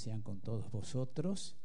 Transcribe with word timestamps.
Sean 0.00 0.22
con 0.22 0.40
todos 0.40 0.70
vosotros. 0.72 1.56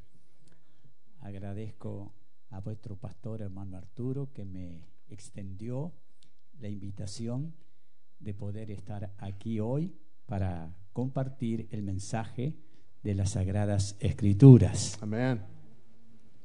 Agradezco 1.22 2.14
a 2.50 2.60
vuestro 2.60 2.98
pastor 2.98 3.42
hermano 3.42 3.78
Arturo 3.78 4.32
que 4.34 4.44
me 4.44 4.82
extendió 5.08 5.94
la 6.60 6.68
invitación 6.68 7.54
de 8.20 8.34
poder 8.34 8.72
estar 8.72 9.14
aquí 9.18 9.60
hoy 9.60 9.96
para 10.26 10.76
compartir 10.92 11.68
el 11.72 11.82
mensaje 11.82 12.58
de 13.04 13.16
las 13.16 13.32
Sagradas 13.32 13.96
Escrituras. 14.00 14.98
Amén. 15.02 15.42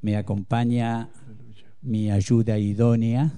Me 0.01 0.17
acompaña 0.17 1.11
mi 1.83 2.11
ayuda 2.11 2.59
idónea, 2.59 3.33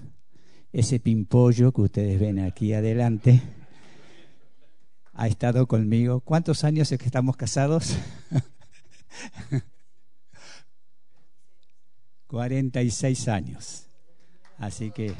ese 0.73 1.01
pimpollo 1.01 1.73
que 1.73 1.83
ustedes 1.83 2.21
ven 2.21 2.39
aquí 2.39 2.75
adelante 2.75 3.62
ha 5.23 5.29
estado 5.29 5.69
conmigo. 5.69 6.19
¿Cuántos 6.19 6.65
años 6.65 6.91
es 6.91 6.99
que 6.99 7.05
estamos 7.05 7.37
casados? 7.37 7.97
46 12.27 13.29
años. 13.29 13.87
Así 14.59 14.91
que... 14.91 15.15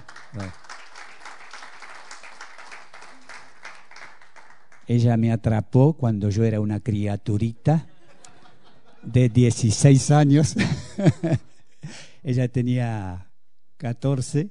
Ella 4.89 5.17
me 5.17 5.31
atrapó 5.31 5.93
cuando 5.93 6.31
yo 6.31 6.43
era 6.43 6.59
una 6.61 6.81
criaturita 6.81 7.87
de 9.05 9.29
16 9.29 10.11
años. 10.11 10.57
Ella 12.25 12.49
tenía 12.49 13.31
14, 13.77 14.51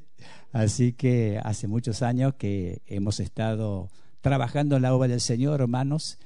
así 0.54 0.94
que 0.94 1.42
hace 1.44 1.68
muchos 1.68 2.02
años 2.02 2.36
que 2.36 2.82
hemos 2.86 3.20
estado 3.20 3.90
trabajando 4.22 4.76
en 4.76 4.84
la 4.84 4.96
obra 4.96 5.08
del 5.08 5.22
Señor, 5.22 5.62
hermanos. 5.62 6.18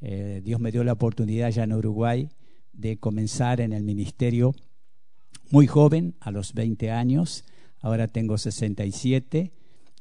Eh, 0.00 0.40
Dios 0.44 0.60
me 0.60 0.70
dio 0.70 0.84
la 0.84 0.92
oportunidad 0.92 1.50
ya 1.50 1.64
en 1.64 1.72
Uruguay 1.72 2.28
de 2.72 2.98
comenzar 2.98 3.60
en 3.60 3.72
el 3.72 3.82
ministerio 3.82 4.54
muy 5.50 5.66
joven, 5.66 6.14
a 6.20 6.30
los 6.30 6.54
20 6.54 6.90
años. 6.90 7.44
Ahora 7.80 8.06
tengo 8.06 8.38
67 8.38 9.52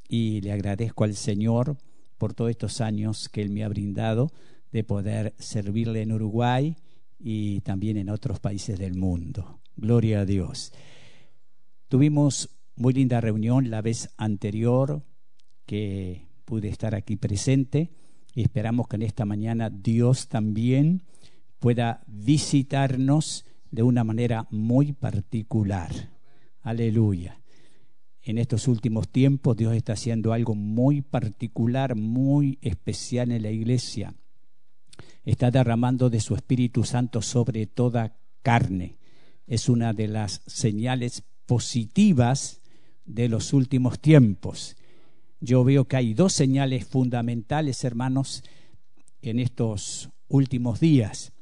y 0.10 0.42
le 0.42 0.52
agradezco 0.52 1.04
al 1.04 1.16
Señor 1.16 1.78
por 2.18 2.34
todos 2.34 2.52
estos 2.52 2.82
años 2.82 3.30
que 3.30 3.42
Él 3.42 3.50
me 3.50 3.64
ha 3.64 3.70
brindado 3.70 4.32
de 4.72 4.84
poder 4.84 5.34
servirle 5.40 6.02
en 6.02 6.12
Uruguay 6.12 6.76
y 7.20 7.62
también 7.62 7.98
en 7.98 8.10
otros 8.10 8.40
países 8.40 8.78
del 8.78 8.96
mundo. 8.96 9.60
Gloria 9.76 10.22
a 10.22 10.26
Dios. 10.26 10.74
Tuvimos 11.88 12.50
muy 12.76 12.94
linda 12.94 13.22
reunión 13.22 13.70
la 13.70 13.82
vez 13.82 14.10
anterior 14.18 15.04
que 15.66 16.27
pude 16.48 16.70
estar 16.70 16.96
aquí 16.96 17.18
presente 17.18 17.92
y 18.34 18.42
esperamos 18.42 18.88
que 18.88 18.96
en 18.96 19.02
esta 19.02 19.26
mañana 19.26 19.70
Dios 19.70 20.30
también 20.30 21.04
pueda 21.60 22.06
visitarnos 22.08 23.44
de 23.70 23.84
una 23.84 24.06
manera 24.06 24.48
muy 24.50 24.94
particular. 24.94 25.92
Aleluya. 26.62 27.42
En 28.22 28.38
estos 28.38 28.70
últimos 28.70 29.10
tiempos 29.10 29.58
Dios 29.58 29.76
está 29.76 29.94
haciendo 29.94 30.32
algo 30.32 30.56
muy 30.56 31.02
particular, 31.02 31.98
muy 31.98 32.60
especial 32.62 33.34
en 33.34 33.44
la 33.44 33.52
iglesia. 33.52 34.16
Está 35.26 35.52
derramando 35.52 36.10
de 36.10 36.22
su 36.22 36.34
Espíritu 36.34 36.86
Santo 36.86 37.22
sobre 37.22 37.68
toda 37.68 38.16
carne. 38.42 39.00
Es 39.48 39.68
una 39.68 39.92
de 39.92 40.08
las 40.08 40.44
señales 40.48 41.24
positivas 41.46 42.62
de 43.06 43.28
los 43.28 43.52
últimos 43.52 44.00
tiempos 44.00 44.78
yo 45.40 45.64
veo 45.64 45.86
que 45.86 45.98
hay 45.98 46.14
dos 46.14 46.34
señales 46.34 46.86
fundamentales, 46.86 47.84
hermanos, 47.84 48.44
en 49.22 49.40
estos 49.40 50.10
últimos 50.28 50.80
días. 50.80 51.34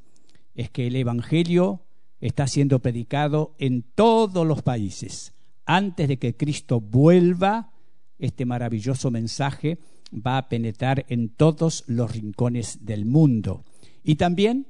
Es 0.54 0.70
que 0.70 0.86
el 0.86 0.96
Evangelio 0.96 1.82
está 2.20 2.46
siendo 2.46 2.80
predicado 2.80 3.54
en 3.58 3.82
todos 3.82 4.46
los 4.46 4.62
países. 4.62 5.32
Antes 5.64 6.08
de 6.08 6.18
que 6.18 6.36
Cristo 6.36 6.80
vuelva, 6.80 7.72
este 8.18 8.44
maravilloso 8.44 9.10
mensaje 9.10 9.78
va 10.12 10.38
a 10.38 10.48
penetrar 10.48 11.04
en 11.08 11.28
todos 11.28 11.84
los 11.86 12.12
rincones 12.12 12.84
del 12.84 13.04
mundo. 13.04 13.64
Y 14.04 14.16
también 14.16 14.68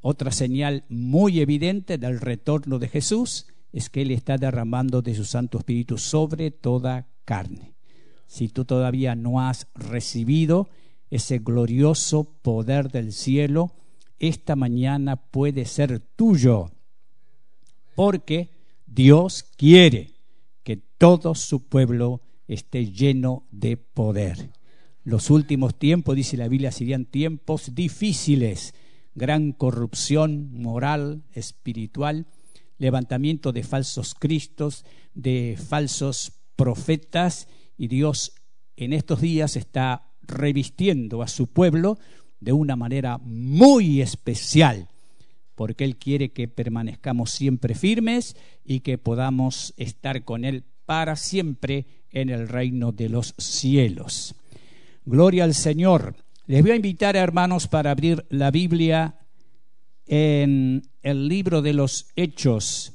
otra 0.00 0.32
señal 0.32 0.84
muy 0.88 1.40
evidente 1.40 1.98
del 1.98 2.20
retorno 2.20 2.78
de 2.78 2.88
Jesús 2.88 3.46
es 3.72 3.90
que 3.90 4.02
Él 4.02 4.10
está 4.10 4.36
derramando 4.38 5.02
de 5.02 5.14
su 5.14 5.24
Santo 5.24 5.58
Espíritu 5.58 5.98
sobre 5.98 6.50
toda 6.50 7.08
carne 7.24 7.74
si 8.30 8.48
tú 8.48 8.64
todavía 8.64 9.16
no 9.16 9.40
has 9.40 9.66
recibido 9.74 10.68
ese 11.10 11.40
glorioso 11.40 12.22
poder 12.42 12.92
del 12.92 13.12
cielo, 13.12 13.72
esta 14.20 14.54
mañana 14.54 15.16
puede 15.16 15.64
ser 15.64 15.98
tuyo, 15.98 16.70
porque 17.96 18.50
Dios 18.86 19.42
quiere 19.56 20.12
que 20.62 20.76
todo 20.76 21.34
su 21.34 21.66
pueblo 21.66 22.20
esté 22.46 22.92
lleno 22.92 23.48
de 23.50 23.76
poder. 23.76 24.50
Los 25.02 25.28
últimos 25.30 25.76
tiempos, 25.76 26.14
dice 26.14 26.36
la 26.36 26.46
Biblia, 26.46 26.70
serían 26.70 27.06
tiempos 27.06 27.74
difíciles, 27.74 28.74
gran 29.16 29.50
corrupción 29.50 30.52
moral, 30.52 31.24
espiritual, 31.32 32.26
levantamiento 32.78 33.50
de 33.50 33.64
falsos 33.64 34.14
cristos, 34.14 34.84
de 35.14 35.58
falsos 35.58 36.34
profetas, 36.54 37.48
y 37.80 37.88
Dios 37.88 38.34
en 38.76 38.92
estos 38.92 39.22
días 39.22 39.56
está 39.56 40.12
revistiendo 40.20 41.22
a 41.22 41.28
su 41.28 41.46
pueblo 41.46 41.98
de 42.38 42.52
una 42.52 42.76
manera 42.76 43.16
muy 43.16 44.02
especial, 44.02 44.90
porque 45.54 45.84
Él 45.84 45.96
quiere 45.96 46.30
que 46.30 46.46
permanezcamos 46.46 47.30
siempre 47.30 47.74
firmes 47.74 48.36
y 48.66 48.80
que 48.80 48.98
podamos 48.98 49.72
estar 49.78 50.24
con 50.24 50.44
Él 50.44 50.64
para 50.84 51.16
siempre 51.16 51.86
en 52.10 52.28
el 52.28 52.48
reino 52.48 52.92
de 52.92 53.08
los 53.08 53.32
cielos. 53.38 54.34
Gloria 55.06 55.44
al 55.44 55.54
Señor. 55.54 56.16
Les 56.46 56.60
voy 56.60 56.72
a 56.72 56.76
invitar, 56.76 57.16
hermanos, 57.16 57.66
para 57.66 57.92
abrir 57.92 58.26
la 58.28 58.50
Biblia 58.50 59.20
en 60.04 60.82
el 61.00 61.28
libro 61.28 61.62
de 61.62 61.72
los 61.72 62.08
Hechos, 62.14 62.92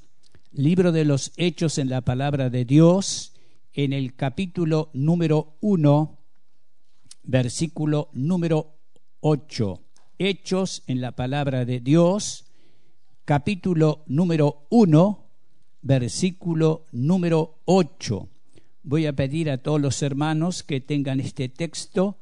libro 0.52 0.91
de 0.91 1.06
los 1.06 1.31
Hechos 1.38 1.79
en 1.79 1.90
la 1.90 2.02
palabra 2.02 2.52
de 2.52 2.66
Dios, 2.66 3.34
en 3.75 3.91
el 3.91 4.15
capítulo 4.15 4.89
número 4.93 5.57
1, 5.59 6.17
versículo 7.23 8.09
número 8.13 8.77
8. 9.19 9.81
Hechos 10.17 10.83
en 10.87 11.01
la 11.01 11.11
palabra 11.11 11.66
de 11.66 11.81
Dios, 11.81 12.45
capítulo 13.25 14.05
número 14.07 14.66
1, 14.69 15.25
versículo 15.81 16.85
número 16.93 17.59
8. 17.66 18.29
Voy 18.83 19.07
a 19.07 19.13
pedir 19.13 19.49
a 19.49 19.57
todos 19.57 19.81
los 19.81 20.01
hermanos 20.01 20.63
que 20.63 20.79
tengan 20.79 21.19
este 21.19 21.49
texto, 21.49 22.17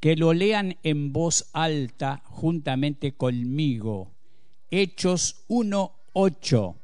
que 0.00 0.16
lo 0.16 0.32
lean 0.32 0.76
en 0.82 1.12
voz 1.12 1.50
alta 1.52 2.24
juntamente 2.24 3.12
conmigo. 3.12 4.10
Hechos 4.72 5.44
1, 5.46 5.92
8. 6.14 6.76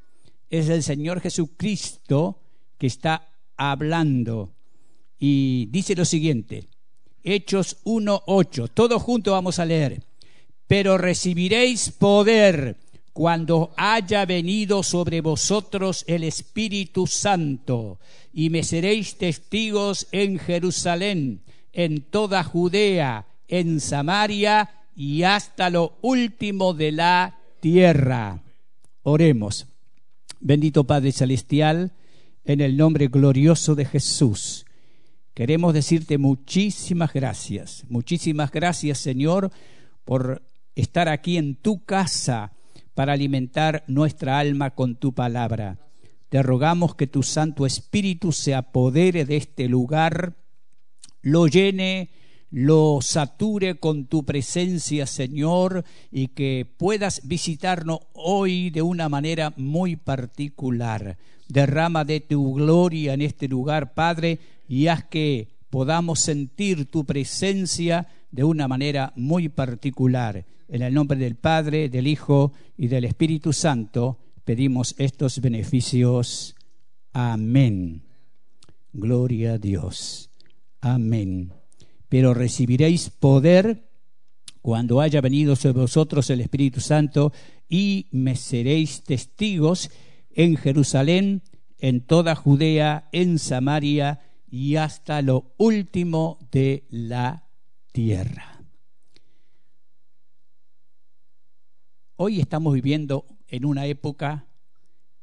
Es 0.51 0.69
el 0.69 0.85
Señor 0.85 1.21
Jesucristo 1.21 2.41
que 2.79 2.87
está 2.87 3.26
hablando. 3.57 4.53
Y 5.19 5.67
dice 5.71 5.95
lo 5.95 6.05
siguiente, 6.05 6.69
Hechos 7.23 7.79
1.8, 7.85 8.71
todos 8.73 9.03
juntos 9.03 9.33
vamos 9.33 9.59
a 9.59 9.65
leer, 9.65 10.03
pero 10.67 10.99
recibiréis 10.99 11.91
poder 11.91 12.77
cuando 13.13 13.73
haya 13.77 14.27
venido 14.27 14.83
sobre 14.83 15.23
vosotros 15.23 16.05
el 16.07 16.23
Espíritu 16.23 17.07
Santo, 17.07 17.99
y 18.33 18.51
me 18.51 18.63
seréis 18.63 19.17
testigos 19.17 20.07
en 20.13 20.39
Jerusalén, 20.39 21.41
en 21.73 22.03
toda 22.03 22.45
Judea, 22.45 23.27
en 23.49 23.81
Samaria 23.81 24.71
y 24.95 25.23
hasta 25.23 25.71
lo 25.71 25.97
último 26.03 26.75
de 26.75 26.93
la 26.93 27.39
tierra. 27.61 28.43
Oremos. 29.03 29.67
Bendito 30.41 30.85
Padre 30.85 31.13
Celestial, 31.13 31.93
en 32.47 32.61
el 32.61 32.77
nombre 32.77 33.09
glorioso 33.09 33.75
de 33.75 33.85
Jesús. 33.85 34.65
Queremos 35.35 35.75
decirte 35.75 36.17
muchísimas 36.17 37.13
gracias, 37.13 37.85
muchísimas 37.89 38.51
gracias 38.51 38.99
Señor 38.99 39.51
por 40.05 40.43
estar 40.75 41.09
aquí 41.09 41.37
en 41.37 41.57
tu 41.57 41.85
casa 41.85 42.53
para 42.95 43.13
alimentar 43.13 43.85
nuestra 43.87 44.39
alma 44.39 44.71
con 44.71 44.97
tu 44.97 45.13
palabra. 45.13 45.79
Te 46.29 46.43
rogamos 46.43 46.95
que 46.95 47.07
tu 47.07 47.23
Santo 47.23 47.67
Espíritu 47.67 48.33
se 48.33 48.55
apodere 48.55 49.25
de 49.25 49.37
este 49.37 49.69
lugar, 49.69 50.37
lo 51.23 51.47
llene, 51.47 52.11
lo 52.51 53.01
sature 53.03 53.79
con 53.79 54.07
tu 54.07 54.25
presencia, 54.25 55.07
Señor, 55.07 55.85
y 56.11 56.29
que 56.29 56.67
puedas 56.79 57.27
visitarnos 57.27 58.01
hoy 58.13 58.71
de 58.71 58.83
una 58.83 59.09
manera 59.09 59.53
muy 59.57 59.97
particular. 59.97 61.19
Derrama 61.49 62.05
de 62.05 62.21
tu 62.21 62.55
gloria 62.55 63.15
en 63.15 63.23
este 63.23 63.49
lugar, 63.49 63.95
Padre, 63.95 64.39
y 64.69 64.89
haz 64.89 65.05
que 65.05 65.49
podamos 65.71 66.21
sentir 66.21 66.87
tu 66.87 67.05
presencia 67.05 68.09
de 68.31 68.45
una 68.45 68.69
manera 68.69 69.13
muy 69.17 69.49
particular. 69.49 70.45
En 70.69 70.83
el 70.83 70.93
nombre 70.93 71.19
del 71.19 71.37
Padre, 71.37 71.89
del 71.89 72.07
Hijo 72.07 72.53
y 72.77 72.89
del 72.89 73.05
Espíritu 73.05 73.53
Santo 73.53 74.19
pedimos 74.45 74.95
estos 74.99 75.41
beneficios. 75.41 76.55
Amén. 77.13 78.03
Gloria 78.93 79.55
a 79.55 79.59
Dios. 79.59 80.31
Amén. 80.81 81.53
Pero 82.09 82.35
recibiréis 82.35 83.11
poder 83.11 83.83
cuando 84.63 85.01
haya 85.01 85.21
venido 85.21 85.57
sobre 85.57 85.81
vosotros 85.81 86.31
el 86.31 86.41
Espíritu 86.41 86.81
Santo 86.81 87.33
y 87.69 88.07
me 88.11 88.37
seréis 88.37 89.03
testigos 89.03 89.91
en 90.37 90.57
Jerusalén, 90.57 91.43
en 91.79 92.03
toda 92.03 92.37
Judea, 92.37 93.09
en 93.11 93.39
Samaria 93.39 94.21
y 94.49 94.77
hasta 94.77 95.23
lo 95.23 95.55
último 95.57 96.39
de 96.53 96.87
la 96.91 97.49
tierra. 97.91 98.63
Hoy 102.17 102.41
estamos 102.41 102.75
viviendo 102.75 103.27
en 103.49 103.65
una 103.65 103.87
época 103.87 104.47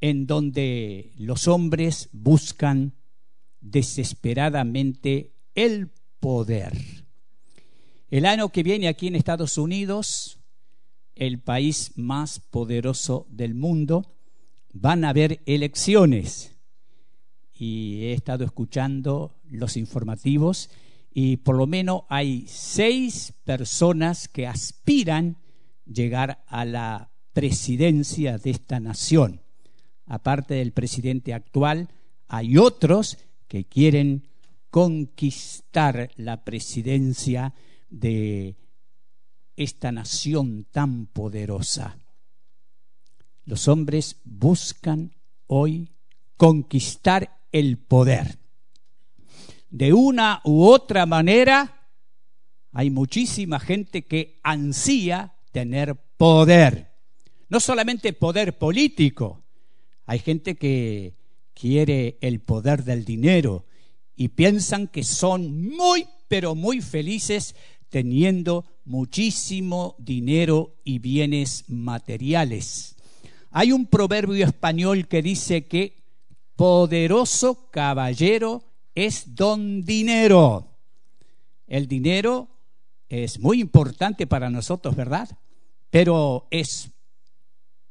en 0.01 0.25
donde 0.25 1.13
los 1.17 1.47
hombres 1.47 2.09
buscan 2.11 2.95
desesperadamente 3.61 5.35
el 5.53 5.91
poder. 6.19 6.73
El 8.09 8.25
año 8.25 8.49
que 8.49 8.63
viene 8.63 8.87
aquí 8.87 9.07
en 9.07 9.15
Estados 9.15 9.59
Unidos, 9.59 10.39
el 11.13 11.39
país 11.39 11.91
más 11.95 12.39
poderoso 12.39 13.27
del 13.29 13.53
mundo, 13.53 14.12
van 14.73 15.05
a 15.05 15.09
haber 15.09 15.41
elecciones 15.45 16.57
y 17.53 18.05
he 18.05 18.13
estado 18.13 18.43
escuchando 18.43 19.39
los 19.49 19.77
informativos 19.77 20.69
y 21.13 21.37
por 21.37 21.55
lo 21.55 21.67
menos 21.67 22.01
hay 22.09 22.45
seis 22.47 23.33
personas 23.45 24.27
que 24.27 24.47
aspiran 24.47 25.37
llegar 25.85 26.43
a 26.47 26.65
la 26.65 27.11
presidencia 27.33 28.37
de 28.39 28.49
esta 28.49 28.79
nación. 28.79 29.41
Aparte 30.05 30.55
del 30.55 30.73
presidente 30.73 31.33
actual, 31.33 31.89
hay 32.27 32.57
otros 32.57 33.19
que 33.47 33.65
quieren 33.65 34.27
conquistar 34.71 36.09
la 36.15 36.43
presidencia 36.43 37.53
de 37.89 38.57
esta 39.55 39.91
nación 39.91 40.65
tan 40.71 41.05
poderosa. 41.05 42.02
Los 43.45 43.67
hombres 43.67 44.17
buscan 44.23 45.13
hoy 45.47 45.89
conquistar 46.37 47.41
el 47.51 47.77
poder. 47.77 48.37
De 49.69 49.91
una 49.93 50.41
u 50.43 50.65
otra 50.65 51.05
manera, 51.05 51.89
hay 52.71 52.89
muchísima 52.89 53.59
gente 53.59 54.05
que 54.05 54.39
ansía 54.43 55.35
tener 55.51 55.95
poder. 56.17 56.91
No 57.49 57.59
solamente 57.59 58.13
poder 58.13 58.57
político, 58.57 59.43
hay 60.05 60.19
gente 60.19 60.55
que 60.55 61.15
quiere 61.53 62.17
el 62.21 62.39
poder 62.41 62.83
del 62.83 63.05
dinero 63.05 63.65
y 64.15 64.29
piensan 64.29 64.87
que 64.87 65.03
son 65.03 65.69
muy, 65.69 66.07
pero 66.27 66.55
muy 66.55 66.81
felices 66.81 67.55
teniendo 67.89 68.65
muchísimo 68.85 69.95
dinero 69.99 70.75
y 70.83 70.99
bienes 70.99 71.65
materiales. 71.67 72.95
Hay 73.55 73.71
un 73.71 73.85
proverbio 73.85 74.47
español 74.47 75.07
que 75.07 75.21
dice 75.21 75.67
que 75.67 76.01
poderoso 76.55 77.69
caballero 77.69 78.63
es 78.95 79.35
don 79.35 79.85
dinero. 79.85 80.71
El 81.67 81.87
dinero 81.87 82.47
es 83.09 83.39
muy 83.39 83.61
importante 83.61 84.25
para 84.25 84.49
nosotros, 84.49 84.95
¿verdad? 84.95 85.29
Pero 85.91 86.47
es 86.49 86.89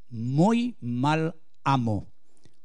muy 0.08 0.74
mal 0.80 1.36
amo, 1.62 2.08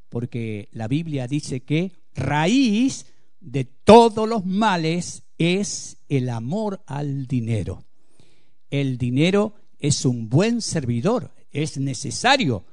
porque 0.10 0.68
la 0.72 0.88
Biblia 0.88 1.28
dice 1.28 1.60
que 1.60 1.92
raíz 2.16 3.06
de 3.40 3.66
todos 3.66 4.28
los 4.28 4.44
males 4.44 5.22
es 5.38 5.98
el 6.10 6.30
amor 6.30 6.82
al 6.88 7.28
dinero. 7.28 7.84
El 8.72 8.98
dinero 8.98 9.54
es 9.78 10.04
un 10.04 10.30
buen 10.30 10.64
servidor, 10.64 11.32
es 11.52 11.78
necesario 11.78 12.66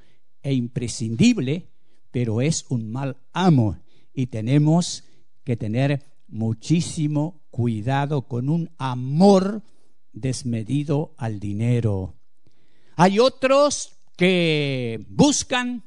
e 0.45 0.55
imprescindible 0.55 1.75
pero 2.15 2.41
es 2.41 2.65
un 2.69 2.93
mal 2.93 3.17
amo 3.33 3.77
y 4.15 4.29
tenemos 4.29 5.03
que 5.43 5.57
tener 5.57 6.05
muchísimo 6.29 7.43
cuidado 7.51 8.29
con 8.29 8.49
un 8.49 8.71
amor 8.79 9.65
desmedido 10.13 11.17
al 11.19 11.41
dinero. 11.41 12.15
Hay 12.95 13.19
otros 13.19 13.97
que 14.17 15.05
buscan 15.09 15.83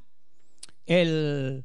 el 0.85 1.63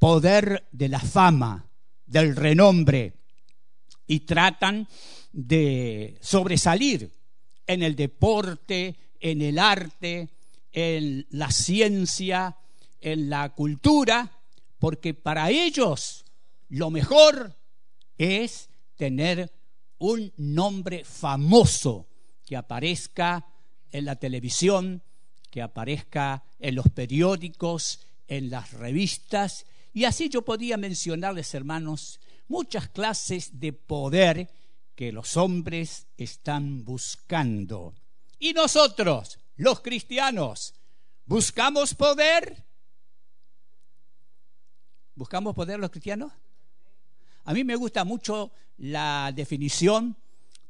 poder 0.00 0.66
de 0.72 0.88
la 0.88 0.98
fama, 0.98 1.70
del 2.04 2.34
renombre, 2.34 3.14
y 4.08 4.20
tratan 4.20 4.88
de 5.32 6.18
sobresalir 6.20 7.12
en 7.64 7.84
el 7.84 7.94
deporte, 7.94 8.96
en 9.20 9.40
el 9.40 9.60
arte, 9.60 10.30
en 10.72 11.26
la 11.30 11.50
ciencia, 11.50 12.56
en 13.00 13.30
la 13.30 13.50
cultura, 13.50 14.38
porque 14.78 15.14
para 15.14 15.50
ellos 15.50 16.24
lo 16.68 16.90
mejor 16.90 17.56
es 18.18 18.68
tener 18.96 19.52
un 19.98 20.32
nombre 20.36 21.04
famoso 21.04 22.08
que 22.46 22.56
aparezca 22.56 23.46
en 23.90 24.04
la 24.04 24.16
televisión, 24.16 25.02
que 25.50 25.62
aparezca 25.62 26.44
en 26.58 26.74
los 26.74 26.88
periódicos, 26.88 28.00
en 28.28 28.50
las 28.50 28.72
revistas, 28.72 29.66
y 29.92 30.04
así 30.04 30.28
yo 30.28 30.42
podía 30.42 30.76
mencionarles, 30.76 31.52
hermanos, 31.54 32.20
muchas 32.46 32.88
clases 32.88 33.58
de 33.58 33.72
poder 33.72 34.50
que 34.94 35.12
los 35.12 35.36
hombres 35.36 36.06
están 36.16 36.84
buscando. 36.84 37.94
Y 38.38 38.52
nosotros, 38.52 39.38
los 39.60 39.80
cristianos, 39.80 40.74
buscamos 41.26 41.94
poder 41.94 42.64
¿Buscamos 45.20 45.54
poder 45.54 45.78
los 45.78 45.90
cristianos? 45.90 46.32
A 47.44 47.52
mí 47.52 47.62
me 47.62 47.76
gusta 47.76 48.04
mucho 48.04 48.52
la 48.78 49.30
definición 49.36 50.16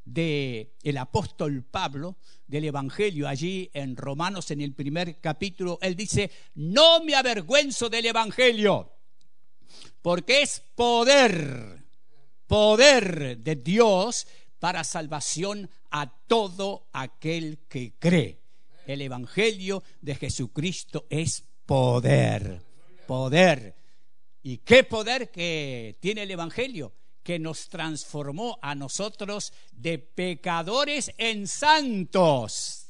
del 0.05 0.73
el 0.83 0.97
apóstol 0.97 1.63
Pablo 1.63 2.17
del 2.49 2.65
Evangelio 2.65 3.29
allí 3.29 3.71
en 3.73 3.95
Romanos 3.95 4.51
en 4.51 4.61
el 4.61 4.75
primer 4.75 5.21
capítulo. 5.21 5.79
Él 5.83 5.95
dice, 5.95 6.33
no 6.57 7.01
me 7.05 7.15
avergüenzo 7.15 7.89
del 7.89 8.07
Evangelio, 8.07 8.93
porque 10.03 10.43
es 10.43 10.65
poder, 10.75 11.85
poder 12.49 13.39
de 13.39 13.55
Dios 13.55 14.27
para 14.59 14.83
salvación 14.83 15.71
a 15.93 16.13
todo 16.27 16.89
aquel 16.93 17.61
que 17.69 17.95
cree. 18.01 18.40
El 18.93 19.03
Evangelio 19.03 19.85
de 20.01 20.17
Jesucristo 20.17 21.07
es 21.11 21.45
poder, 21.65 22.61
poder. 23.07 23.77
¿Y 24.43 24.59
qué 24.59 24.83
poder 24.83 25.31
que 25.31 25.97
tiene 26.01 26.25
el 26.25 26.31
Evangelio? 26.33 26.93
Que 27.23 27.39
nos 27.39 27.69
transformó 27.69 28.59
a 28.61 28.75
nosotros 28.75 29.53
de 29.71 30.01
pecadores 30.01 31.13
en 31.19 31.47
santos. 31.47 32.87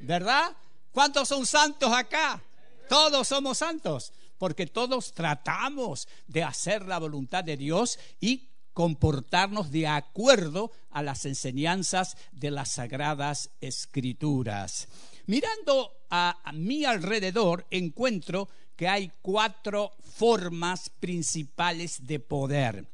¿Verdad? 0.00 0.56
¿Cuántos 0.90 1.28
son 1.28 1.46
santos 1.46 1.92
acá? 1.92 2.42
Todos 2.88 3.28
somos 3.28 3.58
santos, 3.58 4.12
porque 4.38 4.66
todos 4.66 5.12
tratamos 5.12 6.08
de 6.26 6.42
hacer 6.42 6.86
la 6.86 6.98
voluntad 6.98 7.44
de 7.44 7.56
Dios 7.56 8.00
y 8.18 8.48
comportarnos 8.72 9.70
de 9.70 9.86
acuerdo 9.86 10.72
a 10.90 11.02
las 11.02 11.24
enseñanzas 11.24 12.16
de 12.32 12.50
las 12.50 12.72
sagradas 12.72 13.50
escrituras. 13.60 14.88
Mirando 15.26 16.06
a, 16.10 16.52
mi 16.54 16.84
alrededor 16.84 17.66
encuentro 17.70 18.48
que 18.76 18.86
hay 18.86 19.10
cuatro 19.22 19.96
formas 20.00 20.88
principales 20.88 22.06
de 22.06 22.20
poder. 22.20 22.88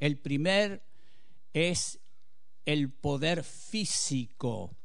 El 0.00 0.18
primer 0.18 0.82
es 1.52 2.00
el 2.64 2.90
poder 2.90 3.44
físico. 3.44 4.76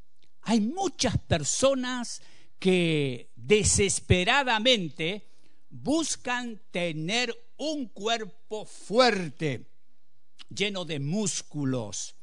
Hay 0.43 0.62
muchas 0.62 1.17
personas 1.17 2.22
que 2.60 3.31
desesperadamente 3.36 5.27
buscan 5.70 6.62
tener 6.70 7.36
un 7.58 7.88
cuerpo 7.88 8.65
fuerte, 8.65 9.65
lleno 10.50 10.86
de 10.86 11.00
músculos. 11.00 12.15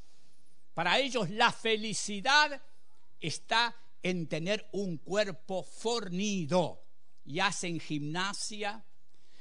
Para 0.73 1.01
ellos 1.01 1.31
la 1.31 1.51
felicidad 1.51 2.63
está 3.21 3.75
en 4.03 4.29
tener 4.29 4.69
un 4.73 4.99
cuerpo 4.99 5.63
fornido 5.63 6.85
y 7.25 7.41
hacen 7.41 7.81
gimnasia, 7.81 8.85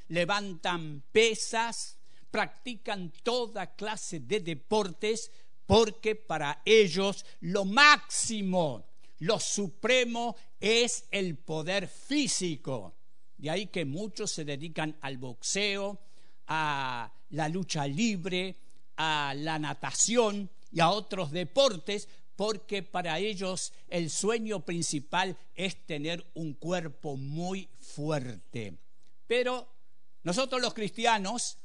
levantan 0.07 1.03
pesas, 1.11 1.99
practican 2.31 3.11
toda 3.23 3.75
clase 3.75 4.19
de 4.19 4.39
deportes 4.39 5.31
porque 5.65 6.15
para 6.15 6.61
ellos 6.65 7.25
lo 7.41 7.65
máximo, 7.65 8.87
lo 9.19 9.39
supremo 9.39 10.35
es 10.59 11.05
el 11.11 11.37
poder 11.37 11.87
físico. 11.87 12.95
De 13.37 13.49
ahí 13.49 13.67
que 13.67 13.85
muchos 13.85 14.31
se 14.31 14.45
dedican 14.45 14.97
al 15.01 15.17
boxeo, 15.17 15.99
a 16.47 17.11
la 17.29 17.49
lucha 17.49 17.85
libre, 17.85 18.55
a 18.95 19.33
la 19.35 19.59
natación 19.59 20.49
y 20.71 20.79
a 20.79 20.89
otros 20.89 21.31
deportes, 21.31 22.07
porque 22.37 22.83
para 22.83 23.17
ellos 23.17 23.73
el 23.89 24.11
sueño 24.11 24.63
principal 24.63 25.35
es 25.55 25.85
tener 25.85 26.23
un 26.35 26.53
cuerpo 26.53 27.17
muy 27.17 27.67
fuerte. 27.79 28.77
Pero 29.25 29.67
nosotros 30.23 30.61
los 30.61 30.75
cristianos 30.75 31.57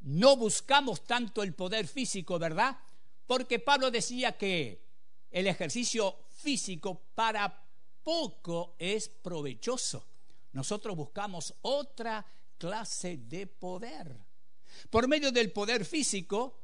no 0.00 0.36
buscamos 0.36 1.04
tanto 1.04 1.42
el 1.42 1.54
poder 1.54 1.86
físico, 1.86 2.38
¿verdad? 2.38 2.78
Porque 3.26 3.58
Pablo 3.58 3.90
decía 3.90 4.36
que 4.36 4.82
el 5.30 5.46
ejercicio 5.46 6.16
físico 6.30 7.02
para 7.14 7.62
poco 8.02 8.76
es 8.78 9.08
provechoso. 9.08 10.06
Nosotros 10.52 10.96
buscamos 10.96 11.54
otra 11.60 12.24
clase 12.56 13.18
de 13.18 13.46
poder. 13.46 14.16
Por 14.88 15.06
medio 15.06 15.30
del 15.30 15.52
poder 15.52 15.84
físico, 15.84 16.60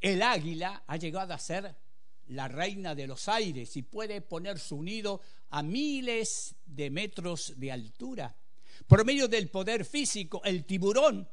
el 0.00 0.22
águila 0.22 0.84
ha 0.86 0.96
llegado 0.96 1.34
a 1.34 1.38
ser 1.38 1.74
la 2.28 2.48
reina 2.48 2.94
de 2.94 3.06
los 3.06 3.28
aires 3.28 3.76
y 3.76 3.82
puede 3.82 4.20
poner 4.20 4.58
su 4.58 4.82
nido 4.82 5.20
a 5.50 5.62
miles 5.62 6.54
de 6.64 6.90
metros 6.90 7.54
de 7.56 7.72
altura. 7.72 8.36
Por 8.86 9.04
medio 9.04 9.28
del 9.28 9.48
poder 9.48 9.84
físico, 9.84 10.42
el 10.44 10.64
tiburón 10.64 11.28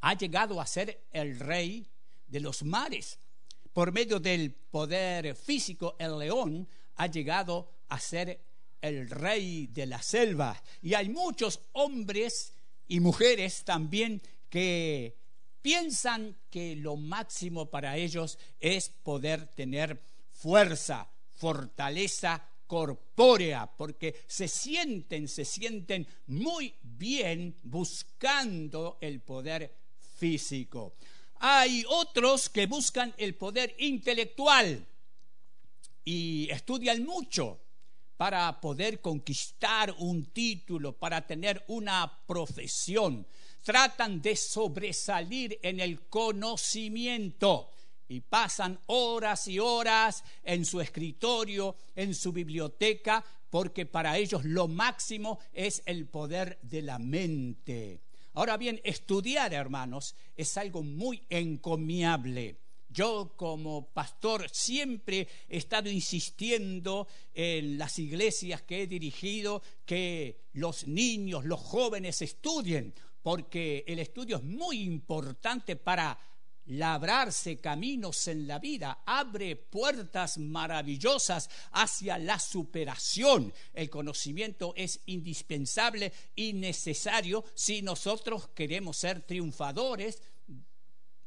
ha 0.00 0.14
llegado 0.14 0.60
a 0.60 0.66
ser 0.66 1.04
el 1.12 1.38
rey 1.38 1.86
de 2.26 2.40
los 2.40 2.62
mares. 2.62 3.18
Por 3.72 3.92
medio 3.92 4.20
del 4.20 4.52
poder 4.52 5.34
físico, 5.34 5.96
el 5.98 6.18
león 6.18 6.68
ha 6.96 7.06
llegado 7.06 7.70
a 7.88 7.98
ser 7.98 8.40
el 8.80 9.08
rey 9.08 9.68
de 9.68 9.86
la 9.86 10.02
selva. 10.02 10.62
Y 10.82 10.94
hay 10.94 11.08
muchos 11.08 11.60
hombres 11.72 12.52
y 12.88 13.00
mujeres 13.00 13.64
también 13.64 14.20
que 14.50 15.21
piensan 15.62 16.36
que 16.50 16.76
lo 16.76 16.96
máximo 16.96 17.70
para 17.70 17.96
ellos 17.96 18.38
es 18.60 18.90
poder 18.90 19.46
tener 19.46 20.02
fuerza, 20.32 21.08
fortaleza 21.36 22.46
corpórea, 22.66 23.70
porque 23.76 24.24
se 24.26 24.48
sienten, 24.48 25.28
se 25.28 25.44
sienten 25.44 26.06
muy 26.26 26.74
bien 26.82 27.58
buscando 27.62 28.98
el 29.00 29.20
poder 29.20 29.74
físico. 30.16 30.94
Hay 31.36 31.84
otros 31.88 32.48
que 32.48 32.66
buscan 32.66 33.14
el 33.18 33.34
poder 33.34 33.74
intelectual 33.78 34.86
y 36.04 36.48
estudian 36.50 37.04
mucho 37.04 37.60
para 38.16 38.60
poder 38.60 39.00
conquistar 39.00 39.94
un 39.98 40.26
título, 40.26 40.96
para 40.96 41.26
tener 41.26 41.64
una 41.68 42.20
profesión. 42.26 43.26
Tratan 43.62 44.20
de 44.20 44.34
sobresalir 44.36 45.58
en 45.62 45.80
el 45.80 46.00
conocimiento 46.08 47.70
y 48.08 48.20
pasan 48.20 48.78
horas 48.86 49.46
y 49.48 49.58
horas 49.58 50.24
en 50.42 50.64
su 50.64 50.80
escritorio, 50.80 51.76
en 51.94 52.14
su 52.14 52.32
biblioteca, 52.32 53.24
porque 53.48 53.86
para 53.86 54.18
ellos 54.18 54.44
lo 54.44 54.66
máximo 54.68 55.38
es 55.52 55.82
el 55.86 56.06
poder 56.06 56.58
de 56.62 56.82
la 56.82 56.98
mente. 56.98 58.00
Ahora 58.34 58.56
bien, 58.56 58.80
estudiar, 58.82 59.52
hermanos, 59.52 60.16
es 60.36 60.56
algo 60.56 60.82
muy 60.82 61.22
encomiable. 61.28 62.56
Yo 62.88 63.32
como 63.36 63.88
pastor 63.88 64.50
siempre 64.50 65.28
he 65.48 65.56
estado 65.56 65.88
insistiendo 65.88 67.08
en 67.32 67.78
las 67.78 67.98
iglesias 67.98 68.62
que 68.62 68.82
he 68.82 68.86
dirigido 68.86 69.62
que 69.86 70.48
los 70.52 70.86
niños, 70.86 71.46
los 71.46 71.60
jóvenes 71.60 72.20
estudien, 72.20 72.92
porque 73.22 73.84
el 73.86 73.98
estudio 73.98 74.36
es 74.36 74.42
muy 74.42 74.82
importante 74.82 75.76
para 75.76 76.18
labrarse 76.66 77.58
caminos 77.58 78.28
en 78.28 78.46
la 78.46 78.58
vida, 78.58 79.02
abre 79.04 79.56
puertas 79.56 80.38
maravillosas 80.38 81.50
hacia 81.72 82.18
la 82.18 82.38
superación. 82.38 83.52
El 83.72 83.90
conocimiento 83.90 84.72
es 84.76 85.00
indispensable 85.06 86.12
y 86.36 86.52
necesario 86.52 87.44
si 87.54 87.82
nosotros 87.82 88.48
queremos 88.54 88.96
ser 88.96 89.22
triunfadores 89.22 90.22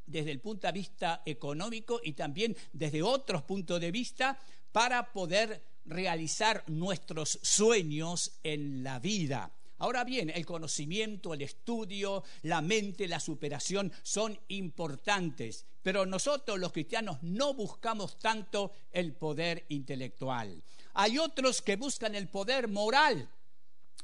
desde 0.06 0.32
el 0.32 0.40
punto 0.40 0.68
de 0.68 0.74
vista 0.74 1.22
económico 1.26 2.00
y 2.04 2.14
también 2.14 2.56
desde 2.72 3.02
otros 3.02 3.44
puntos 3.44 3.82
de 3.82 3.92
vista 3.92 4.40
para 4.72 5.12
poder 5.12 5.62
realizar 5.86 6.64
nuestros 6.68 7.40
sueños 7.42 8.40
en 8.44 8.84
la 8.84 9.00
vida. 9.00 9.52
Ahora 9.78 10.04
bien, 10.04 10.30
el 10.30 10.46
conocimiento, 10.46 11.34
el 11.34 11.42
estudio, 11.42 12.24
la 12.44 12.62
mente, 12.62 13.08
la 13.08 13.20
superación 13.20 13.92
son 14.04 14.40
importantes, 14.48 15.66
pero 15.82 16.06
nosotros 16.06 16.60
los 16.60 16.72
cristianos 16.72 17.18
no 17.22 17.54
buscamos 17.54 18.18
tanto 18.20 18.72
el 18.92 19.14
poder 19.14 19.66
intelectual. 19.70 20.64
Hay 20.94 21.18
otros 21.18 21.62
que 21.62 21.76
buscan 21.76 22.16
el 22.16 22.30
poder 22.30 22.70
moral, 22.70 23.30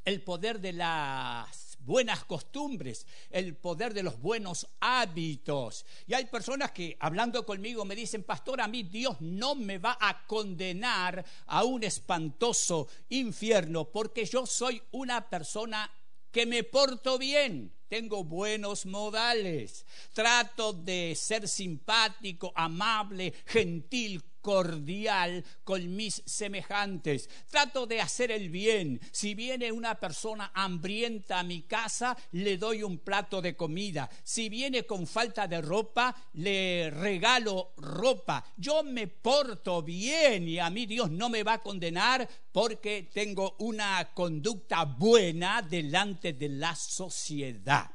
el 0.03 0.21
poder 0.21 0.59
de 0.59 0.73
las 0.73 1.70
buenas 1.85 2.23
costumbres, 2.25 3.05
el 3.29 3.55
poder 3.55 3.93
de 3.93 4.03
los 4.03 4.19
buenos 4.19 4.67
hábitos. 4.79 5.85
Y 6.07 6.13
hay 6.13 6.25
personas 6.25 6.71
que 6.71 6.97
hablando 7.00 7.45
conmigo 7.45 7.85
me 7.85 7.95
dicen, 7.95 8.23
pastor, 8.23 8.61
a 8.61 8.67
mí 8.67 8.83
Dios 8.83 9.17
no 9.19 9.55
me 9.55 9.77
va 9.77 9.97
a 10.00 10.25
condenar 10.25 11.25
a 11.47 11.63
un 11.63 11.83
espantoso 11.83 12.88
infierno 13.09 13.85
porque 13.85 14.25
yo 14.25 14.45
soy 14.45 14.81
una 14.91 15.29
persona 15.29 15.91
que 16.31 16.45
me 16.45 16.63
porto 16.63 17.17
bien, 17.17 17.73
tengo 17.89 18.23
buenos 18.23 18.85
modales, 18.85 19.85
trato 20.13 20.71
de 20.71 21.13
ser 21.13 21.47
simpático, 21.50 22.53
amable, 22.55 23.33
gentil, 23.45 24.23
cordial 24.41 25.43
con 25.63 25.95
mis 25.95 26.21
semejantes. 26.25 27.29
Trato 27.50 27.86
de 27.86 28.01
hacer 28.01 28.31
el 28.31 28.50
bien. 28.50 29.00
Si 29.12 29.36
viene 29.36 29.71
una 29.71 30.00
persona 30.00 30.51
hambrienta 30.53 31.39
a 31.39 31.43
mi 31.43 31.62
casa, 31.63 32.17
le 32.31 32.57
doy 32.57 32.83
un 32.83 33.00
plato 33.00 33.41
de 33.41 33.55
comida. 33.55 34.10
Si 34.24 34.50
viene 34.50 34.86
con 34.86 35.07
falta 35.07 35.48
de 35.48 35.62
ropa, 35.62 36.15
le 36.33 36.89
regalo 36.89 37.74
ropa. 37.77 38.43
Yo 38.57 38.83
me 38.83 39.07
porto 39.07 39.81
bien 39.81 40.48
y 40.48 40.60
a 40.60 40.69
mí 40.69 40.86
Dios 40.86 41.10
no 41.12 41.29
me 41.29 41.43
va 41.43 41.53
a 41.53 41.62
condenar 41.62 42.27
porque 42.51 43.10
tengo 43.13 43.55
una 43.60 44.13
conducta 44.13 44.83
buena 44.86 45.62
delante 45.62 46.33
de 46.33 46.50
la 46.50 46.75
sociedad. 46.75 47.91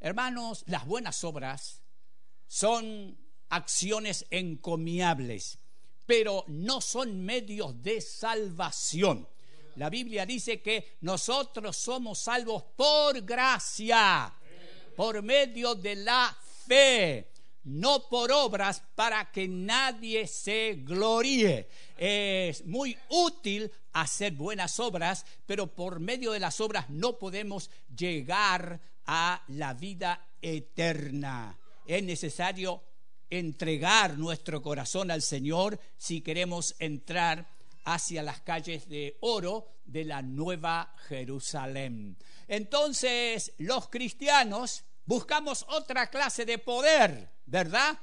Hermanos, 0.00 0.64
las 0.66 0.86
buenas 0.86 1.24
obras 1.24 1.82
son 2.46 3.16
acciones 3.48 4.26
encomiables 4.30 5.58
pero 6.06 6.44
no 6.48 6.80
son 6.80 7.24
medios 7.24 7.82
de 7.82 8.00
salvación. 8.00 9.28
La 9.76 9.90
Biblia 9.90 10.24
dice 10.24 10.62
que 10.62 10.96
nosotros 11.02 11.76
somos 11.76 12.18
salvos 12.18 12.62
por 12.76 13.20
gracia, 13.22 14.32
por 14.96 15.22
medio 15.22 15.74
de 15.74 15.96
la 15.96 16.34
fe, 16.66 17.28
no 17.64 18.08
por 18.08 18.32
obras 18.32 18.82
para 18.94 19.30
que 19.30 19.46
nadie 19.46 20.26
se 20.26 20.76
gloríe. 20.82 21.68
Es 21.98 22.64
muy 22.64 22.96
útil 23.10 23.70
hacer 23.92 24.32
buenas 24.32 24.80
obras, 24.80 25.26
pero 25.44 25.66
por 25.66 26.00
medio 26.00 26.32
de 26.32 26.40
las 26.40 26.60
obras 26.60 26.88
no 26.88 27.18
podemos 27.18 27.70
llegar 27.94 28.80
a 29.04 29.42
la 29.48 29.74
vida 29.74 30.26
eterna. 30.40 31.58
Es 31.86 32.02
necesario 32.02 32.82
entregar 33.30 34.18
nuestro 34.18 34.62
corazón 34.62 35.10
al 35.10 35.22
Señor 35.22 35.80
si 35.96 36.20
queremos 36.20 36.74
entrar 36.78 37.48
hacia 37.84 38.22
las 38.22 38.40
calles 38.40 38.88
de 38.88 39.16
oro 39.20 39.68
de 39.84 40.04
la 40.04 40.22
nueva 40.22 40.94
Jerusalén. 41.08 42.16
Entonces 42.48 43.52
los 43.58 43.88
cristianos 43.88 44.84
buscamos 45.04 45.64
otra 45.68 46.08
clase 46.08 46.44
de 46.44 46.58
poder, 46.58 47.30
¿verdad? 47.46 47.98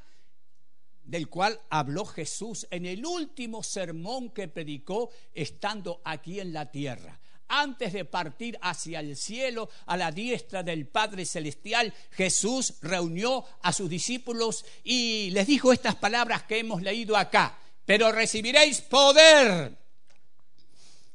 del 1.04 1.30
cual 1.30 1.60
habló 1.70 2.06
Jesús 2.06 2.68
en 2.72 2.86
el 2.86 3.06
último 3.06 3.62
sermón 3.62 4.30
que 4.30 4.48
predicó 4.48 5.10
estando 5.34 6.02
aquí 6.06 6.40
en 6.40 6.54
la 6.54 6.72
tierra. 6.72 7.20
Antes 7.56 7.94
de 7.94 8.04
partir 8.04 8.58
hacia 8.64 9.00
el 9.00 9.16
cielo, 9.16 9.70
a 9.86 9.96
la 9.96 10.12
diestra 10.12 10.64
del 10.64 10.88
Padre 10.88 11.24
Celestial, 11.24 11.94
Jesús 12.10 12.74
reunió 12.82 13.46
a 13.62 13.72
sus 13.72 13.88
discípulos 13.88 14.66
y 14.84 15.30
les 15.30 15.46
dijo 15.46 15.72
estas 15.72 15.94
palabras 15.94 16.44
que 16.44 16.58
hemos 16.58 16.82
leído 16.82 17.16
acá. 17.16 17.56
Pero 17.86 18.12
recibiréis 18.12 18.82
poder 18.82 19.72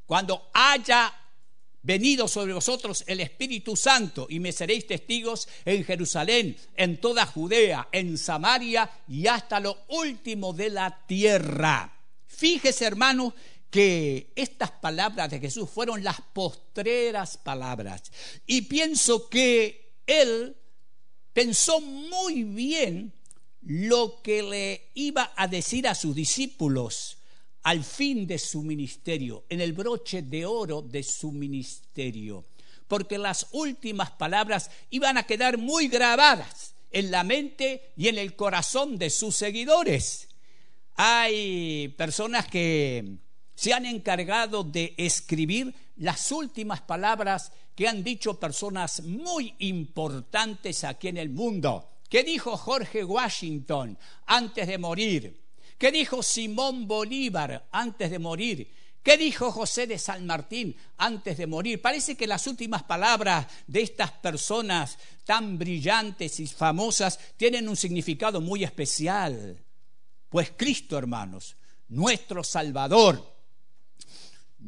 cuando 0.07 0.49
haya 0.55 1.13
venido 1.83 2.29
sobre 2.29 2.53
vosotros 2.53 3.03
el 3.09 3.19
Espíritu 3.19 3.75
Santo 3.75 4.29
y 4.31 4.39
me 4.39 4.53
seréis 4.53 4.87
testigos 4.87 5.49
en 5.65 5.83
Jerusalén, 5.83 6.57
en 6.77 7.01
toda 7.01 7.27
Judea, 7.27 7.89
en 7.91 8.17
Samaria 8.17 8.89
y 9.09 9.27
hasta 9.27 9.59
lo 9.59 9.77
último 9.89 10.53
de 10.53 10.71
la 10.71 11.05
tierra. 11.05 11.99
Fíjese, 12.29 12.85
hermanos, 12.85 13.35
que 13.71 14.33
estas 14.35 14.71
palabras 14.71 15.31
de 15.31 15.41
Jesús 15.41 15.69
fueron 15.69 16.03
las 16.03 16.21
postreras 16.21 17.37
palabras. 17.37 18.03
Y 18.47 18.63
pienso 18.63 19.29
que 19.29 19.93
él 20.07 20.57
pensó 21.33 21.81
muy 21.81 22.45
bien 22.45 23.13
lo 23.63 24.23
que 24.23 24.43
le 24.43 24.91
iba 24.95 25.33
a 25.37 25.47
decir 25.47 25.87
a 25.87 25.95
sus 25.95 26.15
discípulos 26.15 27.19
al 27.65 27.85
fin 27.85 28.27
de 28.27 28.39
su 28.39 28.63
ministerio, 28.63 29.45
en 29.49 29.61
el 29.61 29.75
broche 29.75 30.23
de 30.23 30.47
oro 30.47 30.81
de 30.81 31.03
su 31.03 31.33
ministerio, 31.33 32.47
porque 32.87 33.19
las 33.19 33.49
últimas 33.53 34.11
palabras 34.13 34.71
iban 34.89 35.19
a 35.19 35.25
quedar 35.25 35.59
muy 35.59 35.89
grabadas 35.89 36.75
en 36.91 37.11
la 37.11 37.25
mente 37.25 37.93
y 37.97 38.09
en 38.09 38.17
el 38.17 38.35
corazón 38.37 38.97
de 38.97 39.11
sus 39.11 39.37
seguidores. 39.37 40.29
Hay 40.95 41.89
personas 41.99 42.47
que 42.47 43.19
se 43.59 43.75
han 43.75 43.87
encargado 43.87 44.63
de 44.63 44.95
escribir 44.97 45.75
las 45.97 46.31
últimas 46.31 46.81
palabras 46.81 47.51
que 47.75 47.89
han 47.89 48.05
dicho 48.05 48.39
personas 48.39 49.03
muy 49.03 49.53
importantes 49.59 50.85
aquí 50.85 51.09
en 51.09 51.17
el 51.17 51.31
mundo. 51.31 51.91
¿Qué 52.09 52.23
dijo 52.23 52.57
Jorge 52.57 53.03
Washington 53.03 53.99
antes 54.27 54.65
de 54.65 54.79
morir? 54.79 55.43
¿Qué 55.77 55.91
dijo 55.91 56.23
Simón 56.23 56.87
Bolívar 56.87 57.67
antes 57.73 58.13
de 58.13 58.21
morir? 58.21 58.73
¿Qué 59.03 59.17
dijo 59.17 59.51
José 59.51 59.89
de 59.89 59.99
San 59.99 60.25
Martín 60.25 60.77
antes 60.97 61.37
de 61.37 61.49
morir? 61.49 61.83
Parece 61.83 62.17
que 62.17 62.29
las 62.29 62.47
últimas 62.47 62.85
palabras 62.85 63.49
de 63.67 63.83
estas 63.83 64.13
personas 64.13 64.97
tan 65.25 65.59
brillantes 65.59 66.39
y 66.39 66.47
famosas 66.47 67.19
tienen 67.37 67.69
un 67.69 67.77
significado 67.77 68.41
muy 68.41 68.63
especial. 68.63 69.59
Pues 70.29 70.53
Cristo, 70.57 70.97
hermanos, 70.97 71.57
nuestro 71.89 72.45
Salvador, 72.45 73.38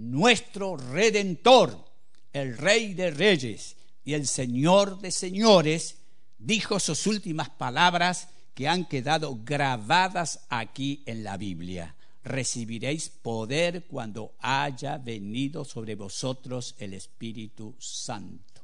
nuestro 0.00 0.76
Redentor, 0.76 1.84
el 2.32 2.56
Rey 2.56 2.94
de 2.94 3.10
Reyes 3.10 3.76
y 4.02 4.14
el 4.14 4.26
Señor 4.26 4.98
de 5.00 5.10
Señores, 5.10 5.98
dijo 6.38 6.80
sus 6.80 7.06
últimas 7.06 7.50
palabras 7.50 8.28
que 8.54 8.66
han 8.66 8.86
quedado 8.86 9.38
grabadas 9.44 10.40
aquí 10.48 11.02
en 11.06 11.22
la 11.22 11.36
Biblia. 11.36 11.94
Recibiréis 12.24 13.10
poder 13.10 13.84
cuando 13.86 14.34
haya 14.40 14.96
venido 14.98 15.64
sobre 15.64 15.94
vosotros 15.94 16.74
el 16.78 16.94
Espíritu 16.94 17.76
Santo 17.78 18.62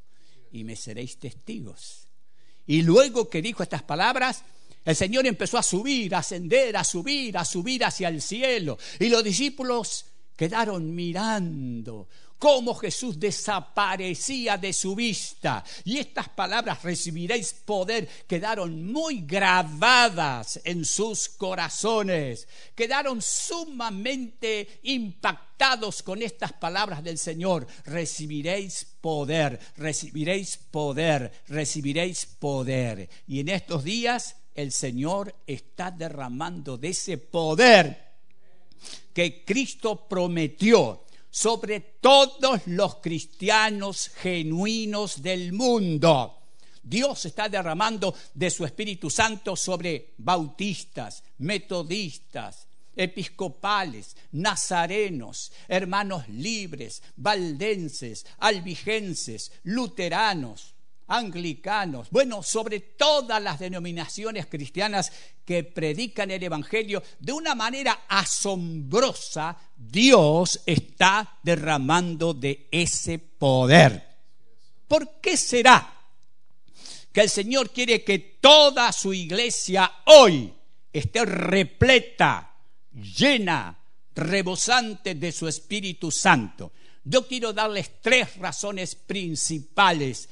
y 0.52 0.64
me 0.64 0.75
seréis 0.75 1.18
testigos. 1.18 2.09
Y 2.66 2.83
luego 2.83 3.29
que 3.29 3.42
dijo 3.42 3.62
estas 3.62 3.83
palabras, 3.83 4.42
el 4.85 4.96
Señor 4.96 5.27
empezó 5.27 5.59
a 5.59 5.62
subir, 5.62 6.14
a 6.14 6.18
ascender, 6.18 6.77
a 6.77 6.85
subir, 6.85 7.37
a 7.37 7.44
subir 7.44 7.85
hacia 7.85 8.09
el 8.09 8.22
cielo. 8.22 8.79
Y 8.99 9.09
los 9.09 9.22
discípulos 9.22 10.06
quedaron 10.37 10.94
mirando 10.94 12.09
cómo 12.38 12.75
Jesús 12.75 13.18
desaparecía 13.18 14.57
de 14.57 14.72
su 14.72 14.94
vista. 14.94 15.64
Y 15.85 15.99
estas 15.99 16.29
palabras, 16.29 16.83
recibiréis 16.83 17.53
poder, 17.53 18.09
quedaron 18.27 18.85
muy 18.85 19.22
grabadas 19.22 20.61
en 20.64 20.85
sus 20.85 21.29
corazones. 21.29 22.46
Quedaron 22.75 23.22
sumamente 23.22 24.81
impactados 24.83 26.03
con 26.03 26.22
estas 26.22 26.53
palabras 26.53 27.03
del 27.03 27.18
Señor. 27.18 27.66
Recibiréis 27.85 28.87
poder, 29.01 29.59
recibiréis 29.77 30.59
poder, 30.70 31.33
recibiréis 31.49 32.27
poder. 32.27 33.09
Y 33.27 33.40
en 33.40 33.49
estos 33.49 33.85
días 33.85 34.37
el 34.55 34.72
Señor 34.72 35.35
está 35.46 35.90
derramando 35.90 36.79
de 36.79 36.88
ese 36.88 37.18
poder 37.18 38.06
que 39.12 39.44
Cristo 39.44 40.07
prometió 40.09 41.05
sobre 41.31 41.81
todos 41.81 42.62
los 42.66 42.96
cristianos 42.96 44.11
genuinos 44.16 45.22
del 45.22 45.53
mundo. 45.53 46.38
Dios 46.83 47.27
está 47.27 47.49
derramando 47.49 48.14
de 48.33 48.49
su 48.49 48.64
Espíritu 48.64 49.11
Santo 49.11 49.57
sobre 49.57 50.14
bautistas, 50.18 51.25
metodistas, 51.38 52.68
episcopales, 52.94 54.16
nazarenos, 54.31 55.53
hermanos 55.66 56.29
libres, 56.29 57.03
valdenses, 57.16 58.25
albigenses, 58.38 59.51
luteranos, 59.64 60.76
anglicanos, 61.09 62.11
bueno, 62.11 62.42
sobre 62.42 62.81
todas 62.81 63.42
las 63.42 63.59
denominaciones 63.59 64.47
cristianas 64.47 65.12
que 65.45 65.62
predican 65.62 66.31
el 66.31 66.42
Evangelio 66.42 67.03
de 67.21 67.33
una 67.33 67.55
manera 67.55 68.05
asombrosa, 68.09 69.57
Dios 69.77 70.61
está 70.66 71.38
derramando 71.42 72.35
de 72.35 72.69
ese 72.71 73.19
poder. 73.19 74.07
¿Por 74.88 75.21
qué 75.21 75.37
será 75.37 75.95
que 77.12 77.21
el 77.21 77.31
Señor 77.31 77.71
quiere 77.71 78.03
que 78.03 78.19
toda 78.19 78.92
su 78.92 79.12
iglesia 79.12 79.90
hoy 80.07 80.53
esté 80.92 81.25
repleta, 81.25 82.55
llena, 82.92 83.79
rebosante 84.14 85.14
de 85.14 85.31
su 85.33 85.47
Espíritu 85.47 86.11
Santo? 86.11 86.73
Yo 87.05 87.29
quiero 87.29 87.53
darles 87.53 88.03
tres 88.03 88.37
razones 88.38 88.97
principales 88.97 90.29